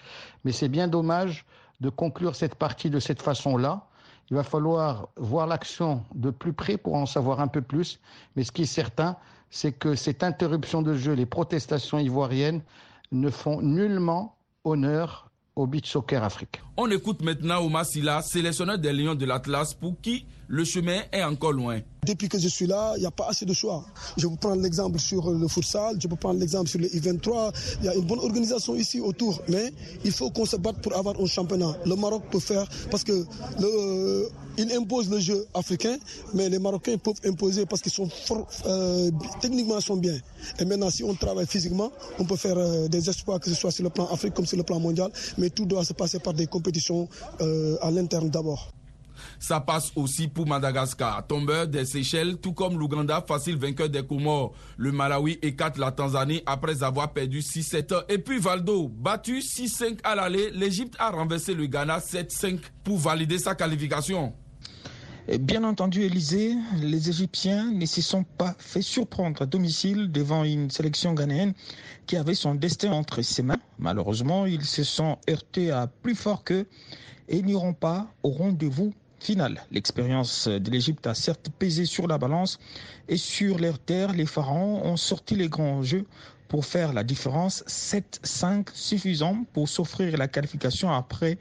Mais 0.43 0.51
c'est 0.51 0.69
bien 0.69 0.87
dommage 0.87 1.45
de 1.81 1.89
conclure 1.89 2.35
cette 2.35 2.55
partie 2.55 2.89
de 2.89 2.99
cette 2.99 3.21
façon-là. 3.21 3.87
Il 4.29 4.35
va 4.35 4.43
falloir 4.43 5.09
voir 5.17 5.47
l'action 5.47 6.05
de 6.15 6.29
plus 6.29 6.53
près 6.53 6.77
pour 6.77 6.95
en 6.95 7.05
savoir 7.05 7.41
un 7.41 7.47
peu 7.47 7.61
plus. 7.61 7.99
Mais 8.35 8.43
ce 8.43 8.51
qui 8.51 8.61
est 8.61 8.65
certain, 8.65 9.17
c'est 9.49 9.73
que 9.73 9.95
cette 9.95 10.23
interruption 10.23 10.81
de 10.81 10.95
jeu, 10.95 11.13
les 11.13 11.25
protestations 11.25 11.99
ivoiriennes 11.99 12.61
ne 13.11 13.29
font 13.29 13.61
nullement 13.61 14.35
honneur 14.63 15.30
au 15.55 15.67
beach 15.67 15.89
soccer 15.89 16.23
Afrique. 16.23 16.61
On 16.77 16.89
écoute 16.89 17.21
maintenant 17.21 17.63
Omar 17.63 17.85
Silla, 17.85 18.21
sélectionneur 18.21 18.77
des 18.77 18.93
Lions 18.93 19.15
de 19.15 19.25
l'Atlas, 19.25 19.73
pour 19.73 19.99
qui 20.01 20.25
le 20.47 20.63
chemin 20.63 21.01
est 21.11 21.23
encore 21.23 21.51
loin. 21.53 21.79
Depuis 22.05 22.29
que 22.29 22.39
je 22.39 22.47
suis 22.47 22.65
là, 22.65 22.93
il 22.97 23.01
n'y 23.01 23.05
a 23.05 23.11
pas 23.11 23.27
assez 23.29 23.45
de 23.45 23.53
choix. 23.53 23.83
Je 24.17 24.27
peux 24.27 24.35
prendre 24.35 24.61
l'exemple 24.61 24.99
sur 24.99 25.29
le 25.29 25.47
futsal, 25.47 25.97
je 25.99 26.07
peux 26.07 26.15
prendre 26.15 26.39
l'exemple 26.39 26.67
sur 26.67 26.79
le 26.79 26.87
I-23. 26.95 27.53
Il 27.81 27.85
y 27.85 27.89
a 27.89 27.95
une 27.95 28.05
bonne 28.05 28.19
organisation 28.19 28.75
ici 28.75 28.99
autour, 28.99 29.39
mais 29.47 29.71
il 30.03 30.11
faut 30.11 30.31
qu'on 30.31 30.45
se 30.45 30.55
batte 30.55 30.81
pour 30.81 30.95
avoir 30.97 31.19
un 31.21 31.25
championnat. 31.27 31.75
Le 31.85 31.95
Maroc 31.95 32.23
peut 32.31 32.39
faire, 32.39 32.67
parce 32.89 33.03
que 33.03 33.25
il 34.57 34.71
impose 34.73 35.09
le 35.09 35.19
jeu 35.19 35.45
africain, 35.53 35.97
mais 36.33 36.49
les 36.49 36.59
Marocains 36.59 36.97
peuvent 36.97 37.19
imposer 37.23 37.65
parce 37.65 37.81
qu'ils 37.81 37.91
sont 37.91 38.09
forts, 38.09 38.47
euh, 38.65 39.11
techniquement 39.39 39.77
ils 39.77 39.83
sont 39.83 39.97
bien. 39.97 40.17
Et 40.59 40.65
maintenant, 40.65 40.89
si 40.89 41.03
on 41.03 41.13
travaille 41.13 41.45
physiquement, 41.47 41.91
on 42.19 42.25
peut 42.25 42.35
faire 42.35 42.57
euh, 42.57 42.87
des 42.87 43.09
exploits, 43.09 43.39
que 43.39 43.49
ce 43.49 43.55
soit 43.55 43.71
sur 43.71 43.83
le 43.83 43.89
plan 43.91 44.07
Afrique 44.07 44.33
comme 44.33 44.45
sur 44.45 44.57
le 44.57 44.63
plan 44.63 44.79
mondial, 44.79 45.11
mais 45.37 45.49
tout 45.49 45.65
doit 45.65 45.85
se 45.85 45.93
passer 45.93 46.19
par 46.19 46.33
des 46.33 46.47
compétitions 46.47 47.07
euh, 47.41 47.77
à 47.81 47.91
l'interne 47.91 48.29
d'abord. 48.29 48.71
Ça 49.41 49.59
passe 49.59 49.91
aussi 49.95 50.27
pour 50.27 50.45
Madagascar, 50.45 51.25
tombeur 51.25 51.67
des 51.67 51.83
Seychelles, 51.83 52.37
tout 52.37 52.53
comme 52.53 52.77
l'Ouganda, 52.77 53.25
facile 53.27 53.57
vainqueur 53.57 53.89
des 53.89 54.05
Comores. 54.05 54.53
Le 54.77 54.91
Malawi 54.91 55.39
écarte 55.41 55.79
la 55.79 55.91
Tanzanie 55.91 56.43
après 56.45 56.83
avoir 56.83 57.11
perdu 57.11 57.39
6-7. 57.39 58.05
Et 58.07 58.19
puis 58.19 58.37
Valdo, 58.37 58.87
battu 58.87 59.39
6-5 59.39 59.97
à 60.03 60.13
l'aller, 60.13 60.51
l'Égypte 60.51 60.93
a 60.99 61.09
renversé 61.09 61.55
le 61.55 61.65
Ghana 61.65 61.97
7-5 61.97 62.59
pour 62.83 62.99
valider 62.99 63.39
sa 63.39 63.55
qualification. 63.55 64.31
Bien 65.39 65.63
entendu, 65.63 66.03
Élysée, 66.03 66.53
les 66.79 67.09
Égyptiens 67.09 67.71
ne 67.71 67.87
se 67.87 68.03
sont 68.03 68.23
pas 68.23 68.53
fait 68.59 68.83
surprendre 68.83 69.41
à 69.41 69.47
domicile 69.47 70.11
devant 70.11 70.43
une 70.43 70.69
sélection 70.69 71.15
ghanéenne 71.15 71.53
qui 72.05 72.15
avait 72.15 72.35
son 72.35 72.53
destin 72.53 72.91
entre 72.91 73.23
ses 73.23 73.41
mains. 73.41 73.59
Malheureusement, 73.79 74.45
ils 74.45 74.65
se 74.65 74.83
sont 74.83 75.17
heurtés 75.27 75.71
à 75.71 75.87
plus 75.87 76.13
fort 76.13 76.43
qu'eux 76.43 76.67
et 77.27 77.41
n'iront 77.41 77.73
pas 77.73 78.07
au 78.21 78.29
rendez-vous 78.29 78.93
final. 79.21 79.63
L'expérience 79.71 80.47
de 80.47 80.71
l'Égypte 80.71 81.05
a 81.05 81.13
certes 81.13 81.49
pesé 81.59 81.85
sur 81.85 82.07
la 82.07 82.17
balance 82.17 82.59
et 83.07 83.17
sur 83.17 83.59
leur 83.59 83.77
terre, 83.77 84.13
les 84.13 84.25
pharaons 84.25 84.83
ont 84.83 84.97
sorti 84.97 85.35
les 85.35 85.47
grands 85.47 85.83
jeux 85.83 86.05
pour 86.47 86.65
faire 86.65 86.91
la 86.91 87.03
différence. 87.03 87.63
7-5 87.67 88.69
suffisant 88.73 89.45
pour 89.53 89.69
s'offrir 89.69 90.17
la 90.17 90.27
qualification 90.27 90.91
après 90.91 91.37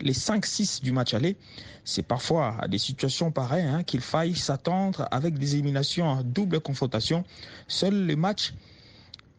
les 0.00 0.12
5-6 0.12 0.82
du 0.82 0.92
match 0.92 1.14
aller. 1.14 1.36
C'est 1.84 2.04
parfois 2.04 2.56
à 2.60 2.68
des 2.68 2.78
situations 2.78 3.32
pareilles 3.32 3.66
hein, 3.66 3.82
qu'il 3.82 4.00
faille 4.00 4.36
s'attendre 4.36 5.08
avec 5.10 5.36
des 5.36 5.54
éliminations 5.54 6.06
en 6.06 6.22
double 6.22 6.60
confrontation. 6.60 7.24
Seul 7.66 8.06
le 8.06 8.16
match 8.16 8.54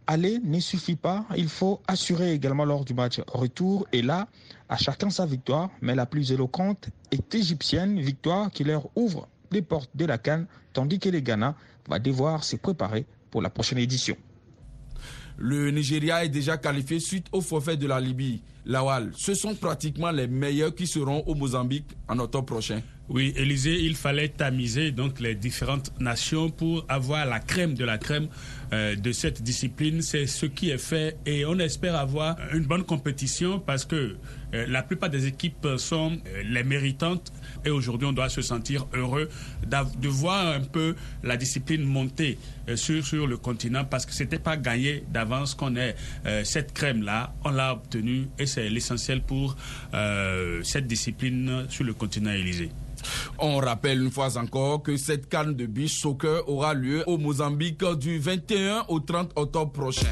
aller 0.07 0.39
ne 0.43 0.59
suffit 0.59 0.95
pas. 0.95 1.25
Il 1.35 1.49
faut 1.49 1.81
assurer 1.87 2.33
également 2.33 2.65
lors 2.65 2.85
du 2.85 2.93
match 2.93 3.19
retour. 3.27 3.85
Et 3.91 4.01
là, 4.01 4.27
à 4.69 4.77
chacun 4.77 5.09
sa 5.09 5.25
victoire. 5.25 5.69
Mais 5.81 5.95
la 5.95 6.05
plus 6.05 6.31
éloquente 6.31 6.89
est 7.11 7.35
égyptienne, 7.35 7.99
victoire 7.99 8.49
qui 8.51 8.63
leur 8.63 8.87
ouvre 8.95 9.27
les 9.51 9.61
portes 9.61 9.91
de 9.95 10.05
la 10.05 10.17
Cannes, 10.17 10.47
tandis 10.73 10.99
que 10.99 11.09
les 11.09 11.21
Ghana 11.21 11.55
va 11.87 11.99
devoir 11.99 12.43
se 12.43 12.55
préparer 12.55 13.05
pour 13.31 13.41
la 13.41 13.49
prochaine 13.49 13.77
édition. 13.77 14.17
Le 15.37 15.69
Nigeria 15.69 16.25
est 16.25 16.29
déjà 16.29 16.57
qualifié 16.57 16.99
suite 16.99 17.27
au 17.31 17.41
forfait 17.41 17.77
de 17.77 17.85
la 17.85 17.99
Libye. 17.99 18.41
Lawal, 18.65 19.11
ce 19.15 19.33
sont 19.35 19.55
pratiquement 19.55 20.11
les 20.11 20.27
meilleurs 20.27 20.73
qui 20.73 20.87
seront 20.87 21.23
au 21.27 21.35
Mozambique 21.35 21.95
en 22.09 22.17
octobre 22.19 22.45
prochain. 22.45 22.81
Oui, 23.09 23.33
Élysée, 23.37 23.79
il 23.85 23.95
fallait 23.95 24.27
tamiser 24.27 24.91
donc 24.91 25.21
les 25.21 25.33
différentes 25.33 25.93
nations 26.01 26.49
pour 26.49 26.85
avoir 26.89 27.25
la 27.25 27.39
crème 27.39 27.73
de 27.73 27.85
la 27.85 27.97
crème 27.97 28.27
euh, 28.73 28.97
de 28.97 29.13
cette 29.13 29.41
discipline. 29.41 30.01
C'est 30.01 30.27
ce 30.27 30.45
qui 30.45 30.71
est 30.71 30.77
fait 30.77 31.17
et 31.25 31.45
on 31.45 31.57
espère 31.57 31.95
avoir 31.95 32.35
une 32.53 32.65
bonne 32.65 32.83
compétition 32.83 33.59
parce 33.61 33.85
que 33.85 34.17
euh, 34.53 34.65
la 34.67 34.83
plupart 34.83 35.09
des 35.09 35.25
équipes 35.25 35.65
sont 35.77 36.17
euh, 36.27 36.43
les 36.43 36.65
méritantes 36.65 37.31
et 37.63 37.69
aujourd'hui 37.69 38.09
on 38.09 38.11
doit 38.11 38.27
se 38.27 38.41
sentir 38.41 38.85
heureux 38.93 39.29
de 39.65 40.07
voir 40.09 40.47
un 40.47 40.65
peu 40.65 40.93
la 41.23 41.37
discipline 41.37 41.83
monter 41.85 42.37
sur, 42.75 43.25
le 43.25 43.37
continent 43.37 43.85
parce 43.85 44.05
que 44.05 44.11
c'était 44.11 44.37
pas 44.39 44.57
gagné 44.57 45.05
d'avance 45.09 45.55
qu'on 45.55 45.77
ait 45.77 45.95
cette 46.43 46.73
crème 46.73 47.03
là. 47.03 47.33
On 47.45 47.51
l'a 47.51 47.73
obtenue 47.73 48.27
et 48.37 48.45
c'est 48.45 48.69
l'essentiel 48.69 49.21
pour 49.21 49.55
cette 50.63 50.87
discipline 50.87 51.65
sur 51.69 51.83
le 51.85 51.93
continent 51.93 52.31
Élysée. 52.31 52.69
On 53.39 53.57
rappelle 53.57 54.01
une 54.03 54.11
fois 54.11 54.37
encore 54.37 54.83
que 54.83 54.97
cette 54.97 55.29
canne 55.29 55.53
de 55.55 55.65
beach 55.65 55.99
soccer 55.99 56.47
aura 56.47 56.73
lieu 56.73 57.03
au 57.07 57.17
Mozambique 57.17 57.83
du 57.99 58.19
21 58.19 58.85
au 58.87 58.99
30 58.99 59.31
octobre 59.35 59.71
prochain. 59.71 60.07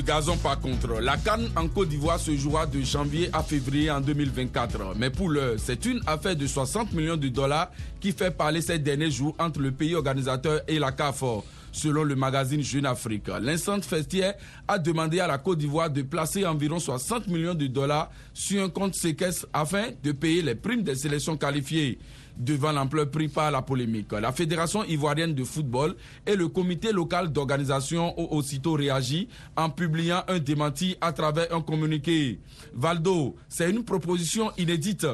Gazon 0.00 0.36
par 0.36 0.60
contre. 0.60 1.00
La 1.00 1.16
Cannes 1.16 1.48
en 1.56 1.68
Côte 1.68 1.88
d'Ivoire 1.88 2.18
se 2.18 2.36
jouera 2.36 2.66
de 2.66 2.80
janvier 2.80 3.28
à 3.32 3.42
février 3.42 3.90
en 3.90 4.00
2024. 4.00 4.94
Mais 4.96 5.10
pour 5.10 5.28
l'heure, 5.28 5.54
c'est 5.58 5.84
une 5.86 6.00
affaire 6.06 6.36
de 6.36 6.46
60 6.46 6.92
millions 6.92 7.16
de 7.16 7.28
dollars 7.28 7.70
qui 8.00 8.12
fait 8.12 8.30
parler 8.30 8.60
ces 8.60 8.78
derniers 8.78 9.10
jours 9.10 9.34
entre 9.38 9.60
le 9.60 9.72
pays 9.72 9.94
organisateur 9.94 10.60
et 10.68 10.78
la 10.78 10.92
CAFOR. 10.92 11.44
Selon 11.72 12.04
le 12.04 12.16
magazine 12.16 12.62
Jeune 12.62 12.86
Afrique, 12.86 13.28
l'instante 13.40 13.84
festière 13.84 14.34
a 14.66 14.78
demandé 14.78 15.20
à 15.20 15.26
la 15.26 15.36
Côte 15.36 15.58
d'Ivoire 15.58 15.90
de 15.90 16.00
placer 16.00 16.46
environ 16.46 16.78
60 16.78 17.28
millions 17.28 17.54
de 17.54 17.66
dollars 17.66 18.10
sur 18.32 18.62
un 18.64 18.70
compte 18.70 18.94
séquestre 18.94 19.46
afin 19.52 19.88
de 20.02 20.12
payer 20.12 20.40
les 20.40 20.54
primes 20.54 20.82
des 20.82 20.94
sélections 20.94 21.36
qualifiées 21.36 21.98
devant 22.36 22.72
l'ampleur 22.72 23.10
prise 23.10 23.32
par 23.32 23.50
la 23.50 23.62
polémique. 23.62 24.12
La 24.12 24.32
Fédération 24.32 24.84
ivoirienne 24.84 25.34
de 25.34 25.44
football 25.44 25.96
et 26.26 26.36
le 26.36 26.48
comité 26.48 26.92
local 26.92 27.32
d'organisation 27.32 28.18
ont 28.18 28.36
aussitôt 28.36 28.74
réagi 28.74 29.28
en 29.56 29.70
publiant 29.70 30.22
un 30.28 30.38
démenti 30.38 30.96
à 31.00 31.12
travers 31.12 31.52
un 31.54 31.60
communiqué. 31.60 32.40
Valdo, 32.74 33.36
c'est 33.48 33.70
une 33.70 33.84
proposition 33.84 34.50
inédite. 34.58 35.06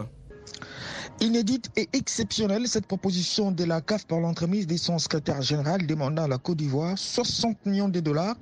Inédite 1.21 1.71
et 1.77 1.89
exceptionnelle, 1.93 2.67
cette 2.67 2.87
proposition 2.87 3.53
de 3.53 3.63
la 3.63 3.81
CAF 3.81 4.07
par 4.07 4.19
l'entremise 4.19 4.67
de 4.67 4.77
son 4.77 4.99
secrétaire 4.99 5.41
général 5.41 5.87
demandant 5.87 6.25
à 6.25 6.29
la 6.29 6.39
Côte 6.39 6.57
d'Ivoire 6.57 6.99
60 6.99 7.65
millions 7.65 7.89
de 7.89 8.01
dollars, 8.01 8.35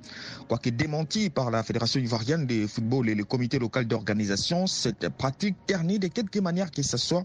quoique 0.47 0.69
démenti 0.69 1.29
par 1.29 1.51
la 1.51 1.61
Fédération 1.61 1.99
ivoirienne 1.99 2.47
de 2.47 2.65
football 2.65 3.09
et 3.09 3.13
le 3.13 3.23
comité 3.23 3.59
local 3.59 3.85
d'organisation, 3.85 4.65
cette 4.65 5.09
pratique 5.09 5.57
ternit 5.67 5.99
de 5.99 6.07
quelque 6.07 6.39
manière 6.39 6.71
que 6.71 6.81
ce 6.81 6.97
soit 6.97 7.23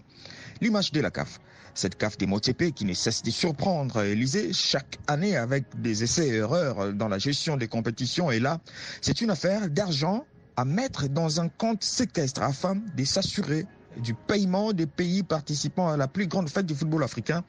l'image 0.61 0.91
de 0.91 1.01
la 1.01 1.09
CAF. 1.09 1.39
Cette 1.77 1.95
CAF 1.95 2.17
des 2.17 2.25
qui 2.71 2.85
ne 2.85 2.93
cesse 2.95 3.21
de 3.21 3.29
surprendre 3.29 4.01
Élysée 4.01 4.51
chaque 4.51 4.97
année 5.05 5.37
avec 5.37 5.63
des 5.79 6.03
essais 6.03 6.27
et 6.27 6.33
erreurs 6.37 6.91
dans 6.91 7.07
la 7.07 7.19
gestion 7.19 7.55
des 7.55 7.67
compétitions. 7.67 8.31
Et 8.31 8.39
là, 8.39 8.59
c'est 8.99 9.21
une 9.21 9.29
affaire 9.29 9.69
d'argent 9.69 10.25
à 10.55 10.65
mettre 10.65 11.07
dans 11.07 11.39
un 11.39 11.49
compte 11.49 11.83
séquestre 11.83 12.41
afin 12.41 12.77
de 12.95 13.05
s'assurer 13.05 13.67
du 13.97 14.15
paiement 14.15 14.73
des 14.73 14.87
pays 14.87 15.21
participant 15.21 15.89
à 15.89 15.97
la 15.97 16.07
plus 16.07 16.25
grande 16.25 16.49
fête 16.49 16.65
du 16.65 16.73
football 16.73 17.03
africain. 17.03 17.43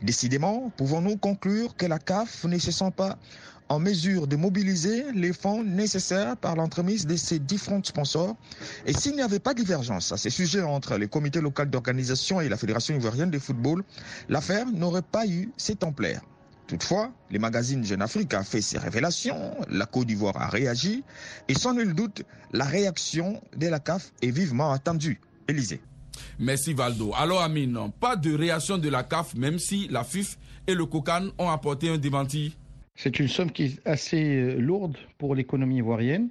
Décidément, 0.00 0.70
pouvons-nous 0.76 1.16
conclure 1.16 1.74
que 1.74 1.86
la 1.86 1.98
CAF 1.98 2.44
ne 2.44 2.58
se 2.58 2.70
sent 2.70 2.92
pas 2.96 3.18
en 3.68 3.78
mesure 3.78 4.26
de 4.26 4.36
mobiliser 4.36 5.04
les 5.12 5.32
fonds 5.32 5.64
nécessaires 5.64 6.36
par 6.36 6.56
l'entremise 6.56 7.06
de 7.06 7.16
ces 7.16 7.38
différents 7.38 7.82
sponsors. 7.82 8.36
Et 8.86 8.92
s'il 8.92 9.14
n'y 9.16 9.22
avait 9.22 9.38
pas 9.38 9.54
de 9.54 9.62
divergence 9.62 10.12
à 10.12 10.16
ces 10.16 10.30
sujets 10.30 10.62
entre 10.62 10.96
les 10.96 11.08
comités 11.08 11.40
locaux 11.40 11.64
d'organisation 11.64 12.40
et 12.40 12.48
la 12.48 12.56
Fédération 12.56 12.94
ivoirienne 12.94 13.30
de 13.30 13.38
football, 13.38 13.82
l'affaire 14.28 14.66
n'aurait 14.66 15.02
pas 15.02 15.26
eu 15.26 15.50
cette 15.56 15.82
ampleur. 15.84 16.20
Toutefois, 16.66 17.12
les 17.30 17.38
magazines 17.38 17.84
Jeune 17.84 18.02
Afrique 18.02 18.34
a 18.34 18.42
fait 18.42 18.60
ses 18.60 18.78
révélations, 18.78 19.54
la 19.68 19.86
Côte 19.86 20.08
d'Ivoire 20.08 20.36
a 20.36 20.48
réagi, 20.48 21.04
et 21.48 21.54
sans 21.54 21.74
nul 21.74 21.94
doute, 21.94 22.22
la 22.52 22.64
réaction 22.64 23.40
de 23.56 23.68
la 23.68 23.78
CAF 23.78 24.12
est 24.20 24.30
vivement 24.30 24.72
attendue. 24.72 25.20
Élysée. 25.46 25.80
Merci 26.40 26.74
Valdo. 26.74 27.12
Alors 27.14 27.40
Amine, 27.40 27.78
pas 28.00 28.16
de 28.16 28.34
réaction 28.34 28.78
de 28.78 28.88
la 28.88 29.04
CAF, 29.04 29.34
même 29.34 29.60
si 29.60 29.86
la 29.88 30.02
FIF 30.02 30.38
et 30.66 30.74
le 30.74 30.86
COCAN 30.86 31.28
ont 31.38 31.50
apporté 31.50 31.88
un 31.88 31.98
démenti 31.98 32.56
c'est 32.96 33.20
une 33.20 33.28
somme 33.28 33.50
qui 33.50 33.64
est 33.64 33.86
assez 33.86 34.36
euh, 34.36 34.58
lourde 34.58 34.96
pour 35.18 35.34
l'économie 35.34 35.76
ivoirienne. 35.76 36.30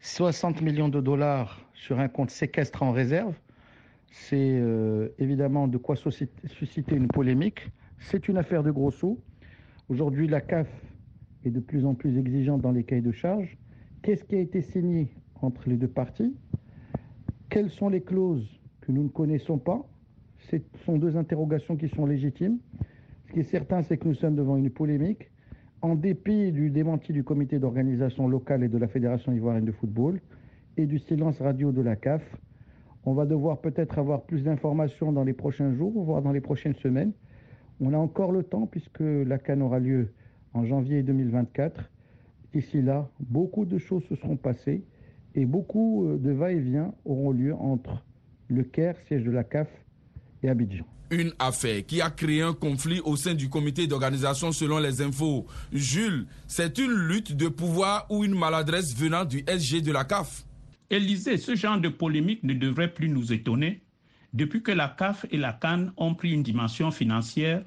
60 0.00 0.62
millions 0.62 0.88
de 0.88 1.00
dollars 1.00 1.60
sur 1.74 1.98
un 1.98 2.08
compte 2.08 2.30
séquestre 2.30 2.84
en 2.84 2.92
réserve, 2.92 3.34
c'est 4.12 4.36
euh, 4.38 5.08
évidemment 5.18 5.66
de 5.66 5.78
quoi 5.78 5.96
susciter 5.96 6.94
une 6.94 7.08
polémique. 7.08 7.68
C'est 7.98 8.28
une 8.28 8.38
affaire 8.38 8.62
de 8.62 8.70
gros 8.70 8.92
sous. 8.92 9.18
Aujourd'hui, 9.88 10.28
la 10.28 10.40
CAF 10.40 10.68
est 11.44 11.50
de 11.50 11.60
plus 11.60 11.84
en 11.84 11.94
plus 11.94 12.18
exigeante 12.18 12.60
dans 12.60 12.72
les 12.72 12.84
cahiers 12.84 13.02
de 13.02 13.12
charges. 13.12 13.56
Qu'est-ce 14.02 14.24
qui 14.24 14.36
a 14.36 14.40
été 14.40 14.62
signé 14.62 15.08
entre 15.42 15.68
les 15.68 15.76
deux 15.76 15.88
parties? 15.88 16.34
Quelles 17.50 17.70
sont 17.70 17.88
les 17.88 18.00
clauses 18.00 18.48
que 18.80 18.92
nous 18.92 19.02
ne 19.02 19.08
connaissons 19.08 19.58
pas? 19.58 19.84
Ce 20.50 20.56
sont 20.84 20.98
deux 20.98 21.16
interrogations 21.16 21.76
qui 21.76 21.88
sont 21.88 22.06
légitimes. 22.06 22.58
Ce 23.26 23.32
qui 23.32 23.40
est 23.40 23.50
certain, 23.50 23.82
c'est 23.82 23.96
que 23.96 24.06
nous 24.06 24.14
sommes 24.14 24.36
devant 24.36 24.56
une 24.56 24.70
polémique. 24.70 25.30
En 25.82 25.94
dépit 25.94 26.52
du 26.52 26.70
démenti 26.70 27.12
du 27.12 27.22
comité 27.22 27.58
d'organisation 27.58 28.28
locale 28.28 28.64
et 28.64 28.68
de 28.68 28.78
la 28.78 28.88
Fédération 28.88 29.32
ivoirienne 29.32 29.66
de 29.66 29.72
football 29.72 30.20
et 30.76 30.86
du 30.86 30.98
silence 30.98 31.38
radio 31.40 31.70
de 31.70 31.82
la 31.82 31.96
CAF, 31.96 32.22
on 33.04 33.12
va 33.12 33.26
devoir 33.26 33.60
peut-être 33.60 33.98
avoir 33.98 34.22
plus 34.22 34.42
d'informations 34.42 35.12
dans 35.12 35.22
les 35.22 35.34
prochains 35.34 35.72
jours, 35.74 35.92
voire 36.02 36.22
dans 36.22 36.32
les 36.32 36.40
prochaines 36.40 36.74
semaines. 36.76 37.12
On 37.80 37.92
a 37.92 37.98
encore 37.98 38.32
le 38.32 38.42
temps 38.42 38.66
puisque 38.66 39.00
la 39.00 39.38
Cannes 39.38 39.62
aura 39.62 39.78
lieu 39.78 40.08
en 40.54 40.64
janvier 40.64 41.02
2024. 41.02 41.90
D'ici 42.52 42.80
là, 42.80 43.08
beaucoup 43.20 43.66
de 43.66 43.76
choses 43.76 44.02
se 44.04 44.16
seront 44.16 44.36
passées 44.36 44.82
et 45.34 45.44
beaucoup 45.44 46.06
euh, 46.06 46.16
de 46.16 46.30
va-et-vient 46.30 46.94
auront 47.04 47.32
lieu 47.32 47.54
entre 47.54 48.04
le 48.48 48.62
Caire, 48.64 48.96
siège 49.06 49.24
de 49.24 49.30
la 49.30 49.44
CAF, 49.44 49.68
et 50.42 50.48
Abidjan. 50.48 50.84
Une 51.10 51.32
affaire 51.38 51.86
qui 51.86 52.00
a 52.00 52.10
créé 52.10 52.42
un 52.42 52.52
conflit 52.52 53.00
au 53.04 53.14
sein 53.16 53.34
du 53.34 53.48
comité 53.48 53.86
d'organisation 53.86 54.50
selon 54.50 54.78
les 54.78 55.00
infos. 55.02 55.46
Jules, 55.72 56.26
c'est 56.48 56.78
une 56.78 56.92
lutte 56.92 57.36
de 57.36 57.46
pouvoir 57.46 58.06
ou 58.10 58.24
une 58.24 58.34
maladresse 58.34 58.96
venant 58.96 59.24
du 59.24 59.44
SG 59.46 59.82
de 59.82 59.92
la 59.92 60.04
CAF 60.04 60.44
Élisée, 60.90 61.36
ce 61.36 61.54
genre 61.54 61.80
de 61.80 61.88
polémique 61.88 62.42
ne 62.42 62.54
devrait 62.54 62.92
plus 62.92 63.08
nous 63.08 63.32
étonner 63.32 63.80
depuis 64.36 64.62
que 64.62 64.72
la 64.72 64.88
CAF 64.88 65.24
et 65.30 65.38
la 65.38 65.54
Cannes 65.54 65.92
ont 65.96 66.14
pris 66.14 66.30
une 66.30 66.42
dimension 66.42 66.90
financière 66.90 67.62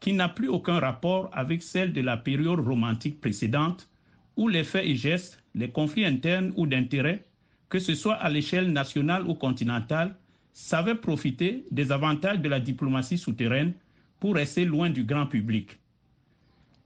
qui 0.00 0.14
n'a 0.14 0.28
plus 0.28 0.48
aucun 0.48 0.78
rapport 0.78 1.30
avec 1.32 1.62
celle 1.62 1.92
de 1.92 2.00
la 2.00 2.16
période 2.16 2.60
romantique 2.60 3.20
précédente, 3.20 3.88
où 4.36 4.48
les 4.48 4.64
faits 4.64 4.86
et 4.86 4.96
gestes, 4.96 5.42
les 5.54 5.70
conflits 5.70 6.04
internes 6.06 6.52
ou 6.56 6.66
d'intérêts, 6.66 7.24
que 7.68 7.78
ce 7.78 7.94
soit 7.94 8.14
à 8.14 8.30
l'échelle 8.30 8.72
nationale 8.72 9.26
ou 9.28 9.34
continentale, 9.34 10.16
savaient 10.54 10.94
profiter 10.94 11.66
des 11.72 11.92
avantages 11.92 12.40
de 12.40 12.48
la 12.48 12.60
diplomatie 12.60 13.18
souterraine 13.18 13.74
pour 14.20 14.36
rester 14.36 14.64
loin 14.64 14.88
du 14.88 15.04
grand 15.04 15.26
public. 15.26 15.76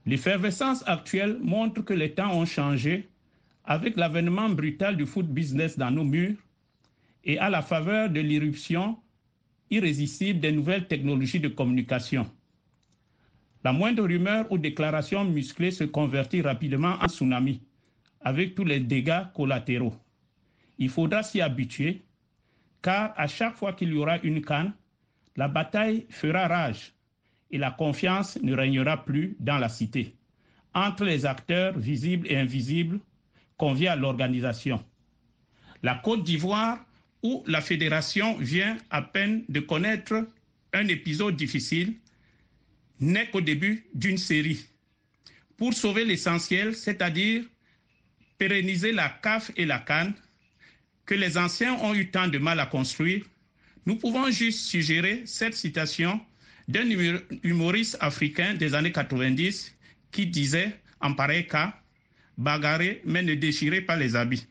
L'effervescence 0.05 0.83
actuelle 0.87 1.37
montre 1.41 1.83
que 1.83 1.93
les 1.93 2.11
temps 2.11 2.33
ont 2.33 2.45
changé 2.45 3.07
avec 3.63 3.95
l'avènement 3.95 4.49
brutal 4.49 4.97
du 4.97 5.05
foot 5.05 5.27
business 5.27 5.77
dans 5.77 5.91
nos 5.91 6.03
murs 6.03 6.35
et 7.23 7.37
à 7.37 7.49
la 7.49 7.61
faveur 7.61 8.09
de 8.09 8.19
l'irruption 8.19 8.97
irrésistible 9.69 10.39
des 10.39 10.51
nouvelles 10.51 10.87
technologies 10.87 11.39
de 11.39 11.47
communication. 11.47 12.25
La 13.63 13.71
moindre 13.71 14.03
rumeur 14.03 14.51
ou 14.51 14.57
déclaration 14.57 15.25
musclée 15.25 15.69
se 15.69 15.83
convertit 15.83 16.41
rapidement 16.41 16.95
en 17.01 17.07
tsunami, 17.07 17.61
avec 18.21 18.55
tous 18.55 18.63
les 18.63 18.79
dégâts 18.79 19.25
collatéraux. 19.35 19.93
Il 20.79 20.89
faudra 20.89 21.21
s'y 21.21 21.39
habituer, 21.41 22.01
car 22.81 23.13
à 23.17 23.27
chaque 23.27 23.55
fois 23.55 23.73
qu'il 23.73 23.89
y 23.89 23.97
aura 23.97 24.17
une 24.19 24.41
canne, 24.41 24.73
la 25.35 25.47
bataille 25.47 26.05
fera 26.09 26.47
rage 26.47 26.93
et 27.51 27.57
la 27.57 27.71
confiance 27.71 28.37
ne 28.41 28.53
régnera 28.53 29.03
plus 29.03 29.35
dans 29.39 29.57
la 29.57 29.69
cité, 29.69 30.15
entre 30.73 31.03
les 31.03 31.25
acteurs 31.25 31.77
visibles 31.77 32.27
et 32.31 32.37
invisibles 32.37 32.99
convient 33.57 33.93
à 33.93 33.95
l'organisation. 33.95 34.83
La 35.83 35.95
Côte 35.95 36.23
d'Ivoire, 36.23 36.79
où 37.23 37.43
la 37.47 37.61
fédération 37.61 38.37
vient 38.37 38.77
à 38.89 39.01
peine 39.01 39.43
de 39.49 39.59
connaître 39.59 40.25
un 40.73 40.87
épisode 40.87 41.35
difficile, 41.35 41.95
n'est 42.99 43.29
qu'au 43.29 43.41
début 43.41 43.85
d'une 43.93 44.17
série. 44.17 44.65
Pour 45.57 45.73
sauver 45.73 46.05
l'essentiel, 46.05 46.75
c'est-à-dire 46.75 47.43
pérenniser 48.37 48.91
la 48.91 49.09
CAF 49.09 49.51
et 49.57 49.65
la 49.65 49.79
Cannes, 49.79 50.13
que 51.09 51.15
les 51.15 51.39
anciens 51.39 51.73
ont 51.81 51.95
eu 51.95 52.11
tant 52.11 52.27
de 52.27 52.37
mal 52.37 52.59
à 52.59 52.67
construire, 52.67 53.25
nous 53.87 53.95
pouvons 53.95 54.29
juste 54.29 54.59
suggérer 54.59 55.23
cette 55.25 55.55
citation 55.55 56.21
d'un 56.67 56.87
humoriste 57.41 57.97
africain 57.99 58.53
des 58.53 58.75
années 58.75 58.91
90 58.91 59.75
qui 60.11 60.27
disait, 60.27 60.79
en 61.01 61.15
pareil 61.15 61.47
cas, 61.47 61.73
bagarrer, 62.37 63.01
mais 63.05 63.23
ne 63.23 63.33
déchirez 63.33 63.81
pas 63.81 63.95
les 63.95 64.15
habits. 64.15 64.45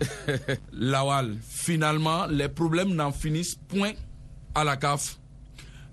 Lawal, 0.72 1.38
finalement, 1.40 2.26
les 2.26 2.50
problèmes 2.50 2.94
n'en 2.94 3.10
finissent 3.10 3.54
point 3.54 3.94
à 4.54 4.64
la 4.64 4.76
CAF. 4.76 5.18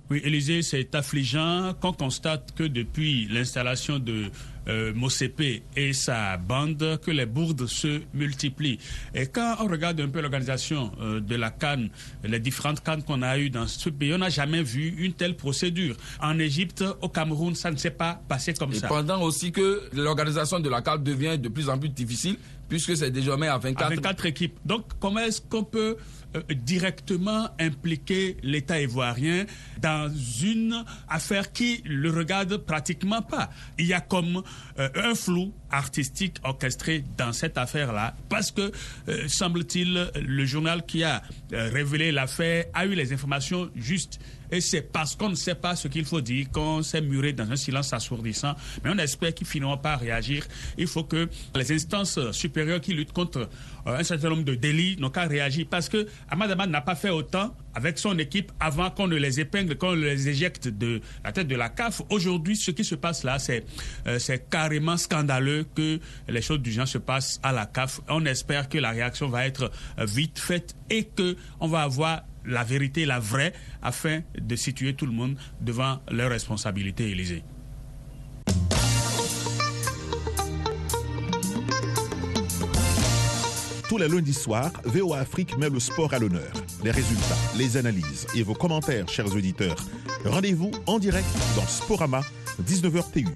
Oui, 0.09 0.21
Élisée, 0.23 0.63
c'est 0.63 0.95
affligeant 0.95 1.75
qu'on 1.79 1.93
constate 1.93 2.55
que 2.55 2.63
depuis 2.63 3.27
l'installation 3.27 3.99
de 3.99 4.31
euh, 4.67 4.91
Mosepe 4.95 5.61
et 5.75 5.93
sa 5.93 6.37
bande, 6.37 6.99
que 7.03 7.11
les 7.11 7.27
bourdes 7.27 7.67
se 7.67 8.01
multiplient. 8.15 8.79
Et 9.13 9.27
quand 9.27 9.57
on 9.59 9.67
regarde 9.67 9.99
un 10.01 10.09
peu 10.09 10.19
l'organisation 10.21 10.91
euh, 10.99 11.19
de 11.19 11.35
la 11.35 11.51
Cannes, 11.51 11.89
les 12.23 12.39
différentes 12.39 12.83
Cannes 12.83 13.03
qu'on 13.03 13.21
a 13.21 13.37
eues 13.37 13.51
dans 13.51 13.67
ce 13.67 13.89
pays, 13.89 14.11
on 14.13 14.17
n'a 14.17 14.29
jamais 14.29 14.63
vu 14.63 14.95
une 14.97 15.13
telle 15.13 15.35
procédure. 15.35 15.95
En 16.19 16.39
Égypte, 16.39 16.83
au 17.01 17.09
Cameroun, 17.09 17.53
ça 17.53 17.69
ne 17.69 17.77
s'est 17.77 17.91
pas 17.91 18.19
passé 18.27 18.53
comme 18.55 18.73
et 18.73 18.79
ça. 18.79 18.87
Pendant 18.87 19.21
aussi 19.21 19.51
que 19.51 19.89
l'organisation 19.93 20.59
de 20.59 20.69
la 20.69 20.81
Cannes 20.81 21.03
devient 21.03 21.37
de 21.37 21.49
plus 21.49 21.69
en 21.69 21.77
plus 21.77 21.89
difficile, 21.89 22.37
puisque 22.69 22.95
c'est 22.95 23.11
désormais 23.11 23.47
à 23.47 23.57
24... 23.57 23.81
À 23.91 23.95
24 23.95 24.25
équipes. 24.27 24.59
Donc, 24.63 24.85
comment 24.99 25.19
est-ce 25.19 25.41
qu'on 25.41 25.63
peut 25.63 25.97
euh, 26.35 26.41
directement 26.53 27.49
impliquer 27.59 28.37
l'État 28.43 28.79
ivoirien 28.79 29.45
dans 29.81 30.13
une 30.41 30.85
affaire 31.09 31.51
qui 31.51 31.81
le 31.85 32.11
regarde 32.11 32.57
pratiquement 32.57 33.23
pas? 33.23 33.49
Il 33.79 33.87
y 33.87 33.93
a 33.93 33.99
comme 34.01 34.43
euh, 34.77 34.89
un 34.95 35.15
flou 35.15 35.51
artistique 35.71 36.37
orchestré 36.43 37.03
dans 37.17 37.33
cette 37.33 37.57
affaire-là 37.57 38.15
parce 38.29 38.51
que, 38.51 38.71
euh, 39.09 39.27
semble-t-il, 39.27 40.11
le 40.15 40.45
journal 40.45 40.85
qui 40.85 41.03
a 41.03 41.23
révélé 41.51 42.11
l'affaire 42.11 42.65
a 42.73 42.85
eu 42.85 42.93
les 42.93 43.11
informations 43.11 43.69
justes. 43.75 44.19
Et 44.51 44.61
c'est 44.61 44.81
parce 44.81 45.15
qu'on 45.15 45.29
ne 45.29 45.35
sait 45.35 45.55
pas 45.55 45.75
ce 45.75 45.87
qu'il 45.87 46.05
faut 46.05 46.21
dire 46.21 46.49
qu'on 46.51 46.81
s'est 46.83 47.01
muré 47.01 47.33
dans 47.33 47.49
un 47.49 47.55
silence 47.55 47.93
assourdissant. 47.93 48.55
Mais 48.83 48.91
on 48.93 48.97
espère 48.97 49.33
qu'ils 49.33 49.47
finiront 49.47 49.77
par 49.77 49.99
réagir. 49.99 50.45
Il 50.77 50.87
faut 50.87 51.03
que 51.03 51.29
les 51.55 51.71
instances 51.71 52.19
supérieures 52.31 52.81
qui 52.81 52.93
luttent 52.93 53.13
contre 53.13 53.49
un 53.85 54.03
certain 54.03 54.29
nombre 54.29 54.43
de 54.43 54.55
délits 54.55 54.97
n'ont 54.99 55.09
qu'à 55.09 55.25
réagir. 55.25 55.65
Parce 55.69 55.89
que 55.89 56.07
Ahmad 56.29 56.51
Ahmad 56.51 56.69
n'a 56.69 56.81
pas 56.81 56.95
fait 56.95 57.09
autant 57.09 57.55
avec 57.75 57.97
son 57.97 58.17
équipe 58.17 58.51
avant 58.59 58.89
qu'on 58.89 59.07
ne 59.07 59.15
les 59.15 59.39
épingle, 59.39 59.77
qu'on 59.77 59.93
les 59.93 60.27
éjecte 60.27 60.67
de 60.67 61.01
la 61.23 61.31
tête 61.31 61.47
de 61.47 61.55
la 61.55 61.69
CAF. 61.69 62.01
Aujourd'hui, 62.09 62.55
ce 62.55 62.71
qui 62.71 62.83
se 62.83 62.95
passe 62.95 63.23
là, 63.23 63.39
c'est 63.39 63.63
c'est 64.17 64.49
carrément 64.49 64.97
scandaleux 64.97 65.65
que 65.75 65.99
les 66.27 66.41
choses 66.41 66.59
du 66.59 66.71
genre 66.71 66.87
se 66.87 66.97
passent 66.97 67.39
à 67.43 67.51
la 67.51 67.65
CAF. 67.65 68.01
On 68.09 68.25
espère 68.25 68.69
que 68.69 68.77
la 68.77 68.89
réaction 68.91 69.29
va 69.29 69.45
être 69.45 69.71
vite 69.99 70.39
faite 70.39 70.75
et 70.89 71.05
que 71.05 71.35
on 71.59 71.67
va 71.67 71.81
avoir 71.81 72.23
la 72.49 72.63
vérité, 72.63 73.05
la 73.05 73.19
vraie, 73.19 73.53
afin 73.81 74.21
de 74.37 74.55
situer 74.55 74.93
tout 74.95 75.05
le 75.05 75.11
monde 75.11 75.37
devant 75.61 75.99
leurs 76.11 76.31
responsabilités, 76.31 77.09
Élysée. 77.09 77.43
Tous 83.87 83.97
les 83.97 84.07
lundis 84.07 84.33
soirs, 84.33 84.71
VOA 84.83 85.19
Afrique 85.19 85.57
met 85.57 85.69
le 85.69 85.79
sport 85.79 86.13
à 86.13 86.19
l'honneur. 86.19 86.51
Les 86.83 86.91
résultats, 86.91 87.35
les 87.57 87.75
analyses 87.75 88.27
et 88.35 88.43
vos 88.43 88.53
commentaires, 88.53 89.07
chers 89.07 89.33
auditeurs. 89.35 89.77
Rendez-vous 90.25 90.71
en 90.85 90.99
direct 90.99 91.27
dans 91.55 91.65
Sporama, 91.65 92.21
19h 92.63 93.11
TU. 93.11 93.27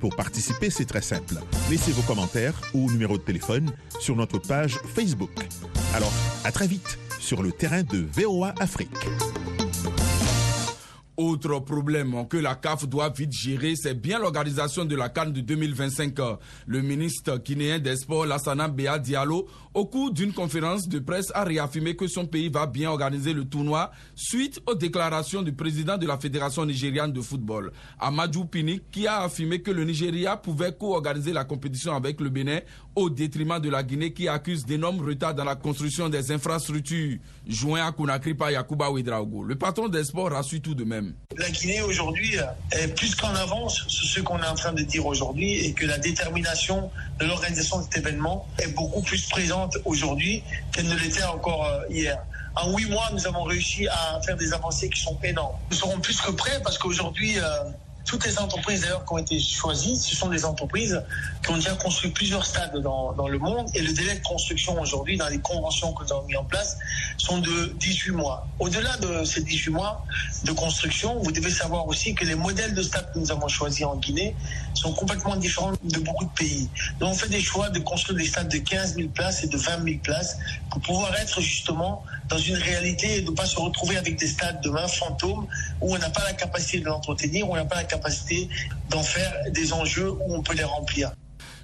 Pour 0.00 0.16
participer, 0.16 0.70
c'est 0.70 0.86
très 0.86 1.02
simple. 1.02 1.34
Laissez 1.70 1.92
vos 1.92 2.02
commentaires 2.02 2.54
ou 2.74 2.90
numéro 2.90 3.18
de 3.18 3.22
téléphone 3.22 3.70
sur 4.00 4.16
notre 4.16 4.38
page 4.38 4.78
Facebook. 4.94 5.46
Alors, 5.94 6.12
à 6.42 6.50
très 6.50 6.66
vite 6.66 6.98
sur 7.30 7.44
le 7.44 7.52
terrain 7.52 7.84
de 7.84 8.04
VOA 8.12 8.52
Afrique. 8.58 9.06
Autre 11.22 11.58
problème 11.58 12.26
que 12.30 12.38
la 12.38 12.54
CAF 12.54 12.88
doit 12.88 13.10
vite 13.10 13.32
gérer, 13.32 13.74
c'est 13.76 13.92
bien 13.92 14.18
l'organisation 14.18 14.86
de 14.86 14.96
la 14.96 15.10
Cannes 15.10 15.34
de 15.34 15.42
2025. 15.42 16.14
Le 16.66 16.80
ministre 16.80 17.36
guinéen 17.36 17.78
des 17.78 17.96
Sports, 17.96 18.24
Lassana 18.24 18.68
Béa 18.68 18.98
Diallo, 18.98 19.46
au 19.74 19.84
cours 19.84 20.10
d'une 20.14 20.32
conférence 20.32 20.88
de 20.88 20.98
presse, 20.98 21.30
a 21.34 21.44
réaffirmé 21.44 21.94
que 21.94 22.06
son 22.06 22.24
pays 22.26 22.48
va 22.48 22.66
bien 22.66 22.88
organiser 22.90 23.34
le 23.34 23.44
tournoi 23.44 23.90
suite 24.14 24.62
aux 24.66 24.74
déclarations 24.74 25.42
du 25.42 25.52
président 25.52 25.98
de 25.98 26.06
la 26.06 26.16
Fédération 26.16 26.64
nigériane 26.64 27.12
de 27.12 27.20
football, 27.20 27.70
Amadou 27.98 28.46
Pinik, 28.46 28.90
qui 28.90 29.06
a 29.06 29.20
affirmé 29.20 29.60
que 29.60 29.70
le 29.70 29.84
Nigeria 29.84 30.38
pouvait 30.38 30.72
co-organiser 30.72 31.34
la 31.34 31.44
compétition 31.44 31.94
avec 31.94 32.18
le 32.22 32.30
Bénin 32.30 32.60
au 32.96 33.10
détriment 33.10 33.60
de 33.60 33.68
la 33.68 33.82
Guinée 33.82 34.14
qui 34.14 34.26
accuse 34.26 34.64
d'énormes 34.64 35.06
retards 35.06 35.34
dans 35.34 35.44
la 35.44 35.54
construction 35.54 36.08
des 36.08 36.32
infrastructures. 36.32 37.18
Joint 37.46 37.86
à 37.86 37.92
Conakry 37.92 38.32
par 38.34 38.50
Yakuba 38.50 38.90
Ouedraogo. 38.90 39.44
Le 39.44 39.56
patron 39.56 39.88
des 39.88 40.04
sports 40.04 40.30
rassure 40.30 40.62
tout 40.62 40.74
de 40.74 40.84
même. 40.84 41.09
La 41.36 41.50
Guinée 41.50 41.80
aujourd'hui 41.82 42.36
est 42.72 42.88
plus 42.88 43.14
qu'en 43.14 43.34
avance 43.34 43.84
sur 43.88 44.06
ce 44.08 44.20
qu'on 44.20 44.42
est 44.42 44.46
en 44.46 44.54
train 44.54 44.72
de 44.72 44.82
dire 44.82 45.06
aujourd'hui 45.06 45.64
et 45.64 45.72
que 45.72 45.86
la 45.86 45.98
détermination 45.98 46.90
de 47.18 47.26
l'organisation 47.26 47.78
de 47.78 47.84
cet 47.84 47.98
événement 47.98 48.46
est 48.58 48.74
beaucoup 48.74 49.02
plus 49.02 49.26
présente 49.28 49.78
aujourd'hui 49.84 50.42
qu'elle 50.72 50.88
ne 50.88 50.96
l'était 50.96 51.24
encore 51.24 51.68
hier. 51.88 52.18
En 52.56 52.76
huit 52.76 52.86
mois, 52.86 53.08
nous 53.12 53.26
avons 53.26 53.44
réussi 53.44 53.86
à 53.88 54.20
faire 54.26 54.36
des 54.36 54.52
avancées 54.52 54.90
qui 54.90 55.00
sont 55.00 55.16
énormes. 55.22 55.56
Nous 55.70 55.76
serons 55.76 56.00
plus 56.00 56.20
que 56.20 56.32
prêts 56.32 56.60
parce 56.62 56.78
qu'aujourd'hui, 56.78 57.36
toutes 58.10 58.26
les 58.26 58.40
entreprises 58.40 58.80
d'ailleurs 58.80 59.04
qui 59.04 59.12
ont 59.12 59.18
été 59.18 59.38
choisies, 59.38 59.96
ce 59.96 60.16
sont 60.16 60.28
des 60.30 60.44
entreprises 60.44 61.00
qui 61.44 61.52
ont 61.52 61.54
déjà 61.54 61.74
construit 61.74 62.10
plusieurs 62.10 62.44
stades 62.44 62.76
dans, 62.78 63.12
dans 63.12 63.28
le 63.28 63.38
monde 63.38 63.68
et 63.72 63.82
le 63.82 63.92
délai 63.92 64.16
de 64.16 64.22
construction 64.24 64.80
aujourd'hui 64.80 65.16
dans 65.16 65.28
les 65.28 65.38
conventions 65.38 65.92
que 65.92 66.02
nous 66.02 66.12
avons 66.12 66.26
mis 66.26 66.36
en 66.36 66.42
place 66.42 66.76
sont 67.18 67.38
de 67.38 67.72
18 67.78 68.10
mois. 68.10 68.48
Au-delà 68.58 68.96
de 68.96 69.22
ces 69.24 69.44
18 69.44 69.70
mois 69.70 70.04
de 70.42 70.50
construction, 70.50 71.20
vous 71.22 71.30
devez 71.30 71.50
savoir 71.50 71.86
aussi 71.86 72.12
que 72.16 72.24
les 72.24 72.34
modèles 72.34 72.74
de 72.74 72.82
stades 72.82 73.12
que 73.14 73.18
nous 73.20 73.30
avons 73.30 73.46
choisis 73.46 73.84
en 73.86 73.94
Guinée 73.94 74.34
sont 74.74 74.92
complètement 74.92 75.36
différents 75.36 75.70
de 75.84 76.00
beaucoup 76.00 76.24
de 76.24 76.30
pays. 76.30 76.68
Donc 76.98 77.10
on 77.12 77.14
fait 77.14 77.28
des 77.28 77.40
choix 77.40 77.68
de 77.70 77.78
construire 77.78 78.18
des 78.18 78.26
stades 78.26 78.48
de 78.48 78.58
15 78.58 78.96
000 78.96 79.10
places 79.10 79.44
et 79.44 79.46
de 79.46 79.56
20 79.56 79.84
000 79.84 79.98
places 80.02 80.36
pour 80.68 80.80
pouvoir 80.80 81.14
être 81.14 81.40
justement 81.40 82.02
dans 82.28 82.38
une 82.38 82.56
réalité 82.56 83.18
et 83.18 83.20
de 83.22 83.30
ne 83.30 83.36
pas 83.36 83.46
se 83.46 83.56
retrouver 83.56 83.96
avec 83.96 84.18
des 84.18 84.26
stades 84.26 84.60
demain 84.62 84.88
fantômes 84.88 85.46
où 85.80 85.94
on 85.94 85.98
n'a 85.98 86.10
pas 86.10 86.24
la 86.24 86.32
capacité 86.32 86.80
de 86.80 86.86
l'entretenir, 86.86 87.48
où 87.48 87.52
on 87.52 87.56
n'a 87.56 87.64
pas 87.64 87.76
la 87.76 87.84
capacité 87.84 87.99
d'en 88.90 89.02
faire 89.02 89.32
des 89.52 89.72
enjeux 89.72 90.10
où 90.10 90.34
on 90.34 90.42
peut 90.42 90.54
les 90.54 90.64
remplir. 90.64 91.12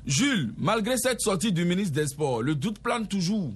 Jules, 0.07 0.53
malgré 0.57 0.97
cette 0.97 1.21
sortie 1.21 1.53
du 1.53 1.65
ministre 1.65 1.95
des 1.95 2.07
Sports, 2.07 2.43
le 2.43 2.55
doute 2.55 2.79
plane 2.79 3.09
toujours. 3.09 3.53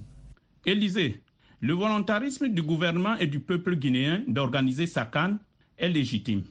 Élysée, 0.65 1.21
le 1.61 1.73
volontarisme 1.73 2.49
du 2.49 2.61
gouvernement 2.61 3.15
et 3.17 3.27
du 3.27 3.39
peuple 3.39 3.75
guinéen 3.75 4.23
d'organiser 4.27 4.87
sa 4.87 5.05
canne 5.05 5.39
est 5.77 5.89
légitime 5.89 6.43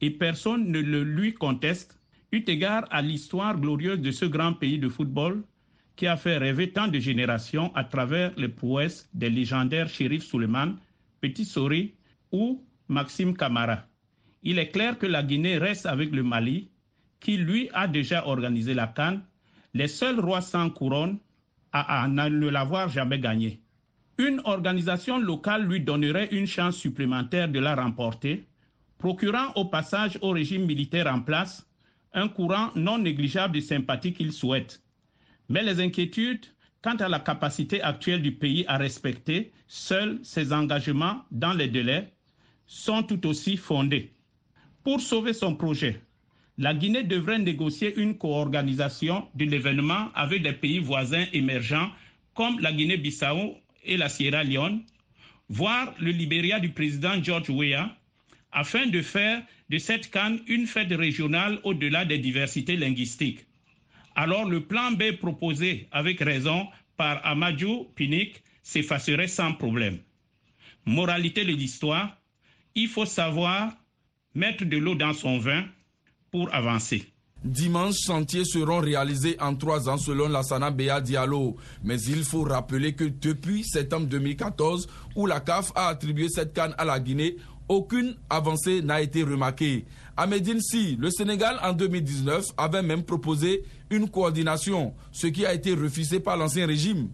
et 0.00 0.10
personne 0.10 0.70
ne 0.70 0.80
le 0.80 1.02
lui 1.02 1.34
conteste, 1.34 1.98
eu 2.32 2.42
égard 2.46 2.84
à 2.90 3.02
l'histoire 3.02 3.58
glorieuse 3.58 4.00
de 4.00 4.10
ce 4.10 4.24
grand 4.24 4.52
pays 4.52 4.78
de 4.78 4.88
football 4.88 5.42
qui 5.94 6.06
a 6.06 6.16
fait 6.16 6.36
rêver 6.36 6.72
tant 6.72 6.88
de 6.88 6.98
générations 6.98 7.74
à 7.74 7.84
travers 7.84 8.32
les 8.36 8.48
prouesses 8.48 9.08
des 9.14 9.30
légendaires 9.30 9.88
shérifs 9.88 10.24
Suleiman, 10.24 10.76
Petit 11.20 11.46
Sori 11.46 11.94
ou 12.30 12.62
Maxime 12.88 13.34
Camara. 13.34 13.84
Il 14.42 14.58
est 14.58 14.68
clair 14.68 14.98
que 14.98 15.06
la 15.06 15.22
Guinée 15.22 15.58
reste 15.58 15.86
avec 15.86 16.10
le 16.12 16.22
Mali, 16.22 16.68
qui 17.20 17.36
lui 17.36 17.68
a 17.72 17.88
déjà 17.88 18.26
organisé 18.26 18.74
la 18.74 18.86
Cannes, 18.86 19.22
les 19.74 19.88
seuls 19.88 20.20
rois 20.20 20.40
sans 20.40 20.70
couronne 20.70 21.18
à, 21.72 22.06
ne 22.08 22.48
l'avoir 22.48 22.88
jamais 22.88 23.18
gagné. 23.18 23.60
Une 24.18 24.40
organisation 24.44 25.18
locale 25.18 25.64
lui 25.66 25.80
donnerait 25.80 26.28
une 26.32 26.46
chance 26.46 26.76
supplémentaire 26.76 27.48
de 27.48 27.58
la 27.58 27.74
remporter, 27.74 28.46
procurant 28.98 29.52
au 29.56 29.66
passage 29.66 30.18
au 30.22 30.30
régime 30.30 30.64
militaire 30.64 31.06
en 31.06 31.20
place 31.20 31.66
un 32.14 32.28
courant 32.28 32.70
non 32.74 32.98
négligeable 32.98 33.56
de 33.56 33.60
sympathie 33.60 34.14
qu'il 34.14 34.32
souhaite. 34.32 34.82
Mais 35.50 35.62
les 35.62 35.80
inquiétudes 35.80 36.46
quant 36.82 36.96
à 36.96 37.08
la 37.08 37.20
capacité 37.20 37.82
actuelle 37.82 38.22
du 38.22 38.32
pays 38.32 38.64
à 38.68 38.78
respecter 38.78 39.52
seuls 39.66 40.18
ses 40.22 40.52
engagements 40.52 41.24
dans 41.30 41.52
les 41.52 41.68
délais 41.68 42.12
sont 42.66 43.02
tout 43.02 43.26
aussi 43.26 43.56
fondées. 43.56 44.15
Pour 44.86 45.00
sauver 45.00 45.32
son 45.32 45.56
projet, 45.56 46.00
la 46.58 46.72
Guinée 46.72 47.02
devrait 47.02 47.40
négocier 47.40 47.92
une 47.98 48.16
co-organisation 48.16 49.26
de 49.34 49.44
l'événement 49.44 50.12
avec 50.14 50.44
des 50.44 50.52
pays 50.52 50.78
voisins 50.78 51.26
émergents 51.32 51.90
comme 52.34 52.60
la 52.60 52.70
Guinée-Bissau 52.72 53.56
et 53.82 53.96
la 53.96 54.08
Sierra 54.08 54.44
Leone, 54.44 54.84
voire 55.48 55.92
le 55.98 56.12
Libéria 56.12 56.60
du 56.60 56.68
président 56.68 57.20
George 57.20 57.50
Weah, 57.50 57.96
afin 58.52 58.86
de 58.86 59.02
faire 59.02 59.42
de 59.70 59.78
cette 59.78 60.08
canne 60.08 60.38
une 60.46 60.68
fête 60.68 60.92
régionale 60.92 61.58
au-delà 61.64 62.04
des 62.04 62.18
diversités 62.18 62.76
linguistiques. 62.76 63.44
Alors 64.14 64.44
le 64.48 64.60
plan 64.60 64.92
B 64.92 65.16
proposé 65.18 65.88
avec 65.90 66.20
raison 66.20 66.68
par 66.96 67.26
Amadou 67.26 67.88
Pinnick 67.96 68.40
s'effacerait 68.62 69.26
sans 69.26 69.52
problème. 69.52 69.98
Moralité 70.84 71.44
de 71.44 71.50
l'histoire, 71.54 72.16
il 72.76 72.86
faut 72.86 73.04
savoir 73.04 73.72
mettre 74.36 74.64
de 74.66 74.76
l'eau 74.76 74.94
dans 74.94 75.14
son 75.14 75.38
vin 75.38 75.64
pour 76.30 76.54
avancer. 76.54 77.10
Dimanche, 77.42 77.96
chantiers 78.06 78.44
seront 78.44 78.80
réalisés 78.80 79.36
en 79.40 79.54
trois 79.54 79.88
ans 79.88 79.98
selon 79.98 80.28
la 80.28 80.42
Sana 80.42 80.70
Béa 80.70 81.00
Diallo. 81.00 81.56
Mais 81.82 82.00
il 82.02 82.22
faut 82.24 82.42
rappeler 82.42 82.92
que 82.94 83.04
depuis 83.04 83.64
septembre 83.64 84.06
2014, 84.06 84.88
où 85.14 85.26
la 85.26 85.40
CAF 85.40 85.72
a 85.74 85.88
attribué 85.88 86.28
cette 86.28 86.52
canne 86.52 86.74
à 86.76 86.84
la 86.84 87.00
Guinée, 87.00 87.36
aucune 87.68 88.14
avancée 88.30 88.82
n'a 88.82 89.00
été 89.00 89.22
remarquée. 89.22 89.86
À 90.16 90.26
Medine, 90.26 90.60
si, 90.60 90.96
le 90.96 91.10
Sénégal 91.10 91.58
en 91.62 91.72
2019 91.72 92.44
avait 92.56 92.82
même 92.82 93.02
proposé 93.02 93.64
une 93.90 94.08
coordination, 94.08 94.94
ce 95.12 95.26
qui 95.28 95.46
a 95.46 95.52
été 95.54 95.74
refusé 95.74 96.20
par 96.20 96.36
l'ancien 96.36 96.66
régime. 96.66 97.08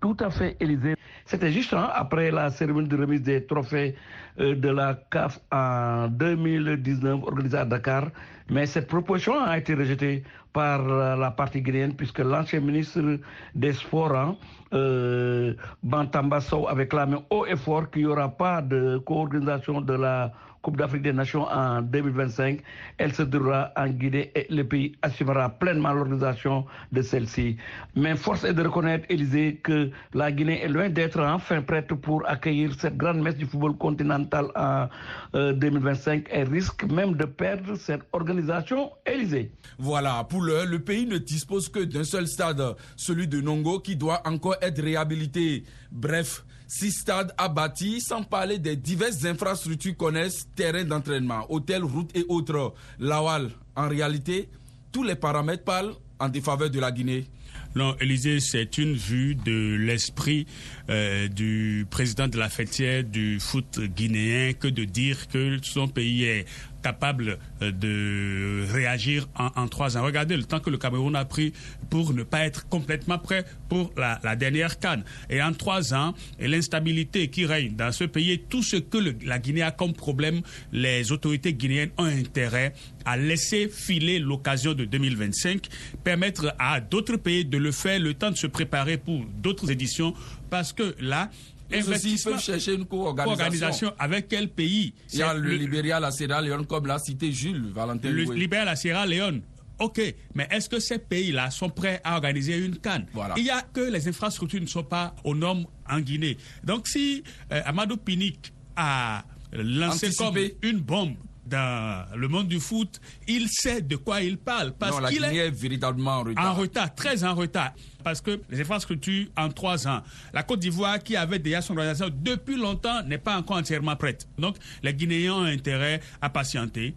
Tout 0.00 0.16
à 0.20 0.30
fait, 0.30 0.56
Élysée. 0.60 0.96
C'était 1.26 1.50
juste 1.50 1.72
hein, 1.72 1.88
après 1.94 2.30
la 2.30 2.50
cérémonie 2.50 2.88
de 2.88 2.96
remise 2.96 3.22
des 3.22 3.46
trophées 3.46 3.94
euh, 4.40 4.54
de 4.54 4.68
la 4.68 4.94
CAF 5.10 5.40
en 5.50 6.08
2019 6.08 7.22
organisée 7.22 7.56
à 7.58 7.64
Dakar. 7.64 8.08
Mais 8.50 8.66
cette 8.66 8.88
proposition 8.88 9.42
a 9.42 9.56
été 9.56 9.74
rejetée 9.74 10.22
par 10.52 10.86
euh, 10.86 11.16
la 11.16 11.30
partie 11.30 11.62
guinéenne 11.62 11.94
puisque 11.94 12.18
l'ancien 12.18 12.60
ministre 12.60 13.18
des 13.54 13.72
Sports, 13.72 14.14
hein, 14.14 14.36
euh, 14.74 15.54
Bantamba 15.82 16.40
Sow, 16.40 16.68
avait 16.68 16.88
clamé 16.88 17.16
haut 17.30 17.46
et 17.46 17.56
fort 17.56 17.90
qu'il 17.90 18.02
n'y 18.02 18.08
aura 18.08 18.28
pas 18.28 18.60
de 18.60 18.98
co-organisation 18.98 19.80
de 19.80 19.94
la 19.94 20.30
Coupe 20.64 20.78
d'Afrique 20.78 21.02
des 21.02 21.12
Nations 21.12 21.44
en 21.44 21.82
2025. 21.82 22.60
Elle 22.96 23.12
se 23.12 23.22
déroulera 23.22 23.70
en 23.76 23.86
Guinée 23.86 24.32
et 24.34 24.46
le 24.48 24.64
pays 24.64 24.96
assumera 25.02 25.50
pleinement 25.50 25.92
l'organisation 25.92 26.64
de 26.90 27.02
celle-ci. 27.02 27.58
Mais 27.94 28.16
force 28.16 28.44
est 28.44 28.54
de 28.54 28.62
reconnaître, 28.62 29.04
Élysée, 29.10 29.60
que 29.62 29.90
la 30.14 30.32
Guinée 30.32 30.62
est 30.62 30.68
loin 30.68 30.88
d'être 30.88 31.20
enfin 31.20 31.60
prête 31.60 31.92
pour 31.92 32.26
accueillir 32.26 32.72
cette 32.78 32.96
grande 32.96 33.20
messe 33.20 33.36
du 33.36 33.44
football 33.44 33.76
continental 33.76 34.46
en 34.56 34.88
2025. 35.34 36.28
Elle 36.30 36.48
risque 36.48 36.84
même 36.84 37.14
de 37.14 37.26
perdre 37.26 37.74
cette 37.74 38.04
organisation, 38.12 38.90
Élysée. 39.04 39.52
Voilà, 39.78 40.24
pour 40.24 40.40
l'heure, 40.40 40.64
le 40.64 40.78
pays 40.78 41.04
ne 41.06 41.18
dispose 41.18 41.68
que 41.68 41.80
d'un 41.80 42.04
seul 42.04 42.26
stade, 42.26 42.62
celui 42.96 43.28
de 43.28 43.42
Nongo, 43.42 43.80
qui 43.80 43.96
doit 43.96 44.22
encore 44.24 44.56
être 44.62 44.82
réhabilité. 44.82 45.64
Bref, 45.92 46.42
six 46.66 46.92
stades 46.92 47.32
bâtir, 47.54 48.00
sans 48.00 48.22
parler 48.22 48.58
des 48.58 48.76
diverses 48.76 49.24
infrastructures 49.24 49.96
connaissent, 49.96 50.48
terrains 50.56 50.84
d'entraînement, 50.84 51.46
hôtels, 51.50 51.84
routes 51.84 52.16
et 52.16 52.24
autres. 52.28 52.74
Lawal, 52.98 53.50
en 53.76 53.88
réalité, 53.88 54.48
tous 54.92 55.02
les 55.02 55.16
paramètres 55.16 55.64
parlent 55.64 55.94
en 56.18 56.28
défaveur 56.28 56.70
de 56.70 56.80
la 56.80 56.90
Guinée. 56.92 57.26
Non, 57.74 57.96
Élysée, 58.00 58.38
c'est 58.38 58.78
une 58.78 58.94
vue 58.94 59.34
de 59.34 59.74
l'esprit 59.74 60.46
euh, 60.90 61.26
du 61.26 61.86
président 61.90 62.28
de 62.28 62.38
la 62.38 62.48
fêtière 62.48 63.02
du 63.02 63.40
foot 63.40 63.80
guinéen 63.80 64.52
que 64.52 64.68
de 64.68 64.84
dire 64.84 65.26
que 65.26 65.58
son 65.62 65.88
pays 65.88 66.22
est 66.22 66.46
capable 66.84 67.38
euh, 67.62 67.72
de 67.72 68.70
réagir 68.70 69.26
en, 69.36 69.66
trois 69.68 69.96
ans. 69.96 70.04
Regardez 70.04 70.36
le 70.36 70.44
temps 70.44 70.60
que 70.60 70.68
le 70.68 70.76
Cameroun 70.76 71.16
a 71.16 71.24
pris 71.24 71.54
pour 71.88 72.12
ne 72.12 72.22
pas 72.22 72.44
être 72.44 72.68
complètement 72.68 73.18
prêt 73.18 73.46
pour 73.70 73.90
la, 73.96 74.36
dernière 74.36 74.78
canne. 74.78 75.02
Et 75.30 75.42
en 75.42 75.54
trois 75.54 75.94
ans, 75.94 76.14
l'instabilité 76.38 77.28
qui 77.28 77.46
règne 77.46 77.74
dans 77.74 77.90
ce 77.90 78.04
pays, 78.04 78.38
tout 78.50 78.62
ce 78.62 78.76
que 78.76 78.98
la 79.24 79.38
Guinée 79.38 79.62
a 79.62 79.70
comme 79.70 79.94
problème, 79.94 80.42
les 80.72 81.10
autorités 81.10 81.54
guinéennes 81.54 81.90
ont 81.96 82.04
intérêt 82.04 82.74
à 83.06 83.16
laisser 83.16 83.68
filer 83.68 84.18
l'occasion 84.18 84.74
de 84.74 84.84
2025, 84.84 85.66
permettre 86.02 86.54
à 86.58 86.80
d'autres 86.80 87.16
pays 87.16 87.44
de 87.44 87.58
le 87.58 87.72
faire, 87.72 87.98
le 87.98 88.14
temps 88.14 88.30
de 88.30 88.36
se 88.36 88.46
préparer 88.46 88.98
pour 88.98 89.24
d'autres 89.42 89.70
éditions, 89.70 90.14
parce 90.50 90.72
que 90.72 90.94
là, 91.00 91.30
ils 91.78 91.90
aussi 91.90 92.20
peuvent 92.22 92.40
chercher 92.40 92.74
une 92.74 92.84
co-organisation. 92.86 93.92
avec 93.98 94.28
quel 94.28 94.48
pays? 94.48 94.94
Il 95.12 95.18
y 95.18 95.22
a 95.22 95.34
le, 95.34 95.40
le 95.40 95.54
Libéria, 95.56 96.00
la 96.00 96.10
Sierra 96.10 96.40
Leone, 96.40 96.66
comme 96.66 96.86
l'a 96.86 96.98
cité 96.98 97.32
Jules 97.32 97.70
Valentin. 97.72 98.10
Le 98.10 98.22
Libéria, 98.34 98.64
la 98.64 98.76
Sierra 98.76 99.06
Leone. 99.06 99.42
OK, 99.80 100.00
mais 100.34 100.46
est-ce 100.50 100.68
que 100.68 100.78
ces 100.78 100.98
pays-là 100.98 101.50
sont 101.50 101.68
prêts 101.68 102.00
à 102.04 102.14
organiser 102.14 102.56
une 102.56 102.76
canne? 102.76 103.06
Voilà. 103.12 103.34
Il 103.36 103.44
y 103.44 103.50
a 103.50 103.60
que 103.60 103.80
les 103.80 104.06
infrastructures 104.08 104.60
ne 104.60 104.66
sont 104.66 104.84
pas 104.84 105.14
aux 105.24 105.34
normes 105.34 105.66
en 105.90 105.98
Guinée. 106.00 106.36
Donc 106.62 106.86
si 106.86 107.24
euh, 107.52 107.60
Amadou 107.64 107.96
Pinnick 107.96 108.52
a 108.76 109.24
lancé 109.52 110.06
Anticipé. 110.06 110.50
comme 110.60 110.70
une 110.70 110.78
bombe 110.78 111.14
dans 111.46 112.06
le 112.16 112.28
monde 112.28 112.48
du 112.48 112.58
foot, 112.60 113.00
il 113.28 113.48
sait 113.48 113.82
de 113.82 113.96
quoi 113.96 114.22
il 114.22 114.38
parle. 114.38 114.72
Parce 114.72 114.92
non, 114.92 115.00
la 115.00 115.10
qu'il 115.10 115.22
Guinée 115.22 115.36
est 115.38 115.46
est 115.48 115.50
véritablement 115.50 116.18
en 116.18 116.22
retard. 116.24 116.46
en 116.46 116.54
retard, 116.54 116.94
très 116.94 117.24
en 117.24 117.34
retard. 117.34 117.72
Parce 118.02 118.20
que 118.20 118.40
les 118.50 118.60
infrastructures, 118.60 119.26
en 119.36 119.48
trois 119.50 119.86
ans, 119.86 120.02
la 120.32 120.42
Côte 120.42 120.60
d'Ivoire, 120.60 120.98
qui 121.02 121.16
avait 121.16 121.38
déjà 121.38 121.60
son 121.60 121.74
organisation 121.74 122.10
depuis 122.12 122.56
longtemps, 122.56 123.02
n'est 123.04 123.18
pas 123.18 123.36
encore 123.36 123.56
entièrement 123.56 123.96
prête. 123.96 124.26
Donc, 124.38 124.56
les 124.82 124.94
Guinéens 124.94 125.34
ont 125.34 125.44
intérêt 125.44 126.00
à 126.20 126.30
patienter, 126.30 126.94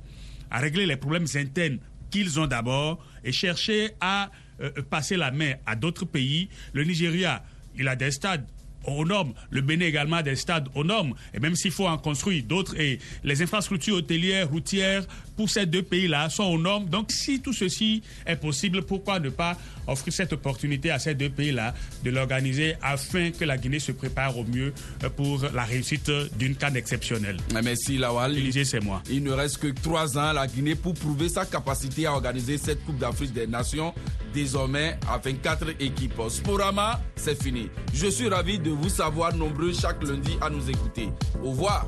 à 0.49 0.60
régler 0.60 0.86
les 0.86 0.97
problèmes 0.97 1.27
internes 1.36 1.79
qu'ils 2.10 2.39
ont 2.39 2.47
d'abord 2.47 3.03
et 3.23 3.31
chercher 3.31 3.91
à 3.99 4.31
euh, 4.62 4.71
passer 4.89 5.17
la 5.17 5.31
main 5.31 5.53
à 5.65 5.75
d'autres 5.75 6.05
pays. 6.05 6.49
Le 6.73 6.83
Nigeria, 6.83 7.43
il 7.77 7.88
a 7.88 7.95
des 7.95 8.12
stades 8.12 8.45
aux 8.88 9.06
normes. 9.06 9.34
Le 9.50 9.62
Bénin 9.62 9.86
également 9.86 10.21
des 10.21 10.36
stades 10.36 10.69
aux 10.76 10.84
normes. 10.84 11.13
Et 11.34 11.39
même 11.39 11.56
s'il 11.56 11.71
faut 11.71 11.88
en 11.88 11.97
construire 11.97 12.43
d'autres, 12.43 12.80
et 12.80 13.00
les 13.23 13.41
infrastructures 13.41 13.97
hôtelières, 13.97 14.50
routières, 14.50 15.04
pour 15.36 15.50
ces 15.50 15.65
deux 15.65 15.84
pays-là 15.84 16.30
sont 16.30 16.45
aux 16.45 16.58
normes. 16.60 16.86
Donc 16.89 17.12
si 17.12 17.39
tout 17.41 17.54
ceci 17.54 18.02
est 18.26 18.36
possible, 18.38 18.82
pourquoi 18.82 19.19
ne 19.19 19.30
pas 19.30 19.56
offrir 19.86 20.12
cette 20.12 20.34
opportunité 20.34 20.89
à 20.91 21.00
ces 21.00 21.13
deux 21.13 21.30
pays-là 21.30 21.73
de 22.04 22.10
l'organiser 22.10 22.76
afin 22.82 23.32
que 23.32 23.45
la 23.45 23.58
Guinée 23.58 23.80
se 23.80 23.91
prépare 23.91 24.38
au 24.38 24.43
mieux 24.43 24.73
euh, 25.04 25.10
pour 25.10 25.45
la 25.54 25.63
réussite 25.63 26.12
d'une 26.38 26.56
canne 26.56 26.76
exceptionnelle? 26.76 27.38
Merci 27.63 27.97
Lawal. 27.97 28.36
c'est 28.65 28.84
moi. 28.84 29.04
Il 29.10 29.23
ne 29.23 29.32
reste 29.32 29.60
que 29.60 29.67
trois 29.67 30.17
ans 30.17 30.30
à 30.30 30.34
la 30.34 30.47
Guinée 30.47 30.76
pour 30.76 30.95
prouver 30.95 31.30
sa 31.30 31.45
capacité 31.45 32.08
à 32.08 32.13
organiser 32.13 32.58
cette 32.58 32.84
Coupe 32.84 32.97
d'Afrique 32.97 33.34
des 33.34 33.47
Nations 33.47 33.93
désormais 34.34 34.97
à 35.10 35.17
24 35.17 35.69
équipes. 35.80 36.21
Sporama, 36.30 37.00
c'est 37.15 37.41
fini. 37.41 37.69
Je 37.93 38.08
suis 38.08 38.28
ravi 38.28 38.60
de 38.60 38.71
vous 38.77 38.89
savoir 38.89 39.35
nombreux 39.35 39.73
chaque 39.73 40.03
lundi 40.03 40.37
à 40.41 40.49
nous 40.49 40.69
écouter. 40.69 41.09
Au 41.43 41.49
revoir. 41.49 41.87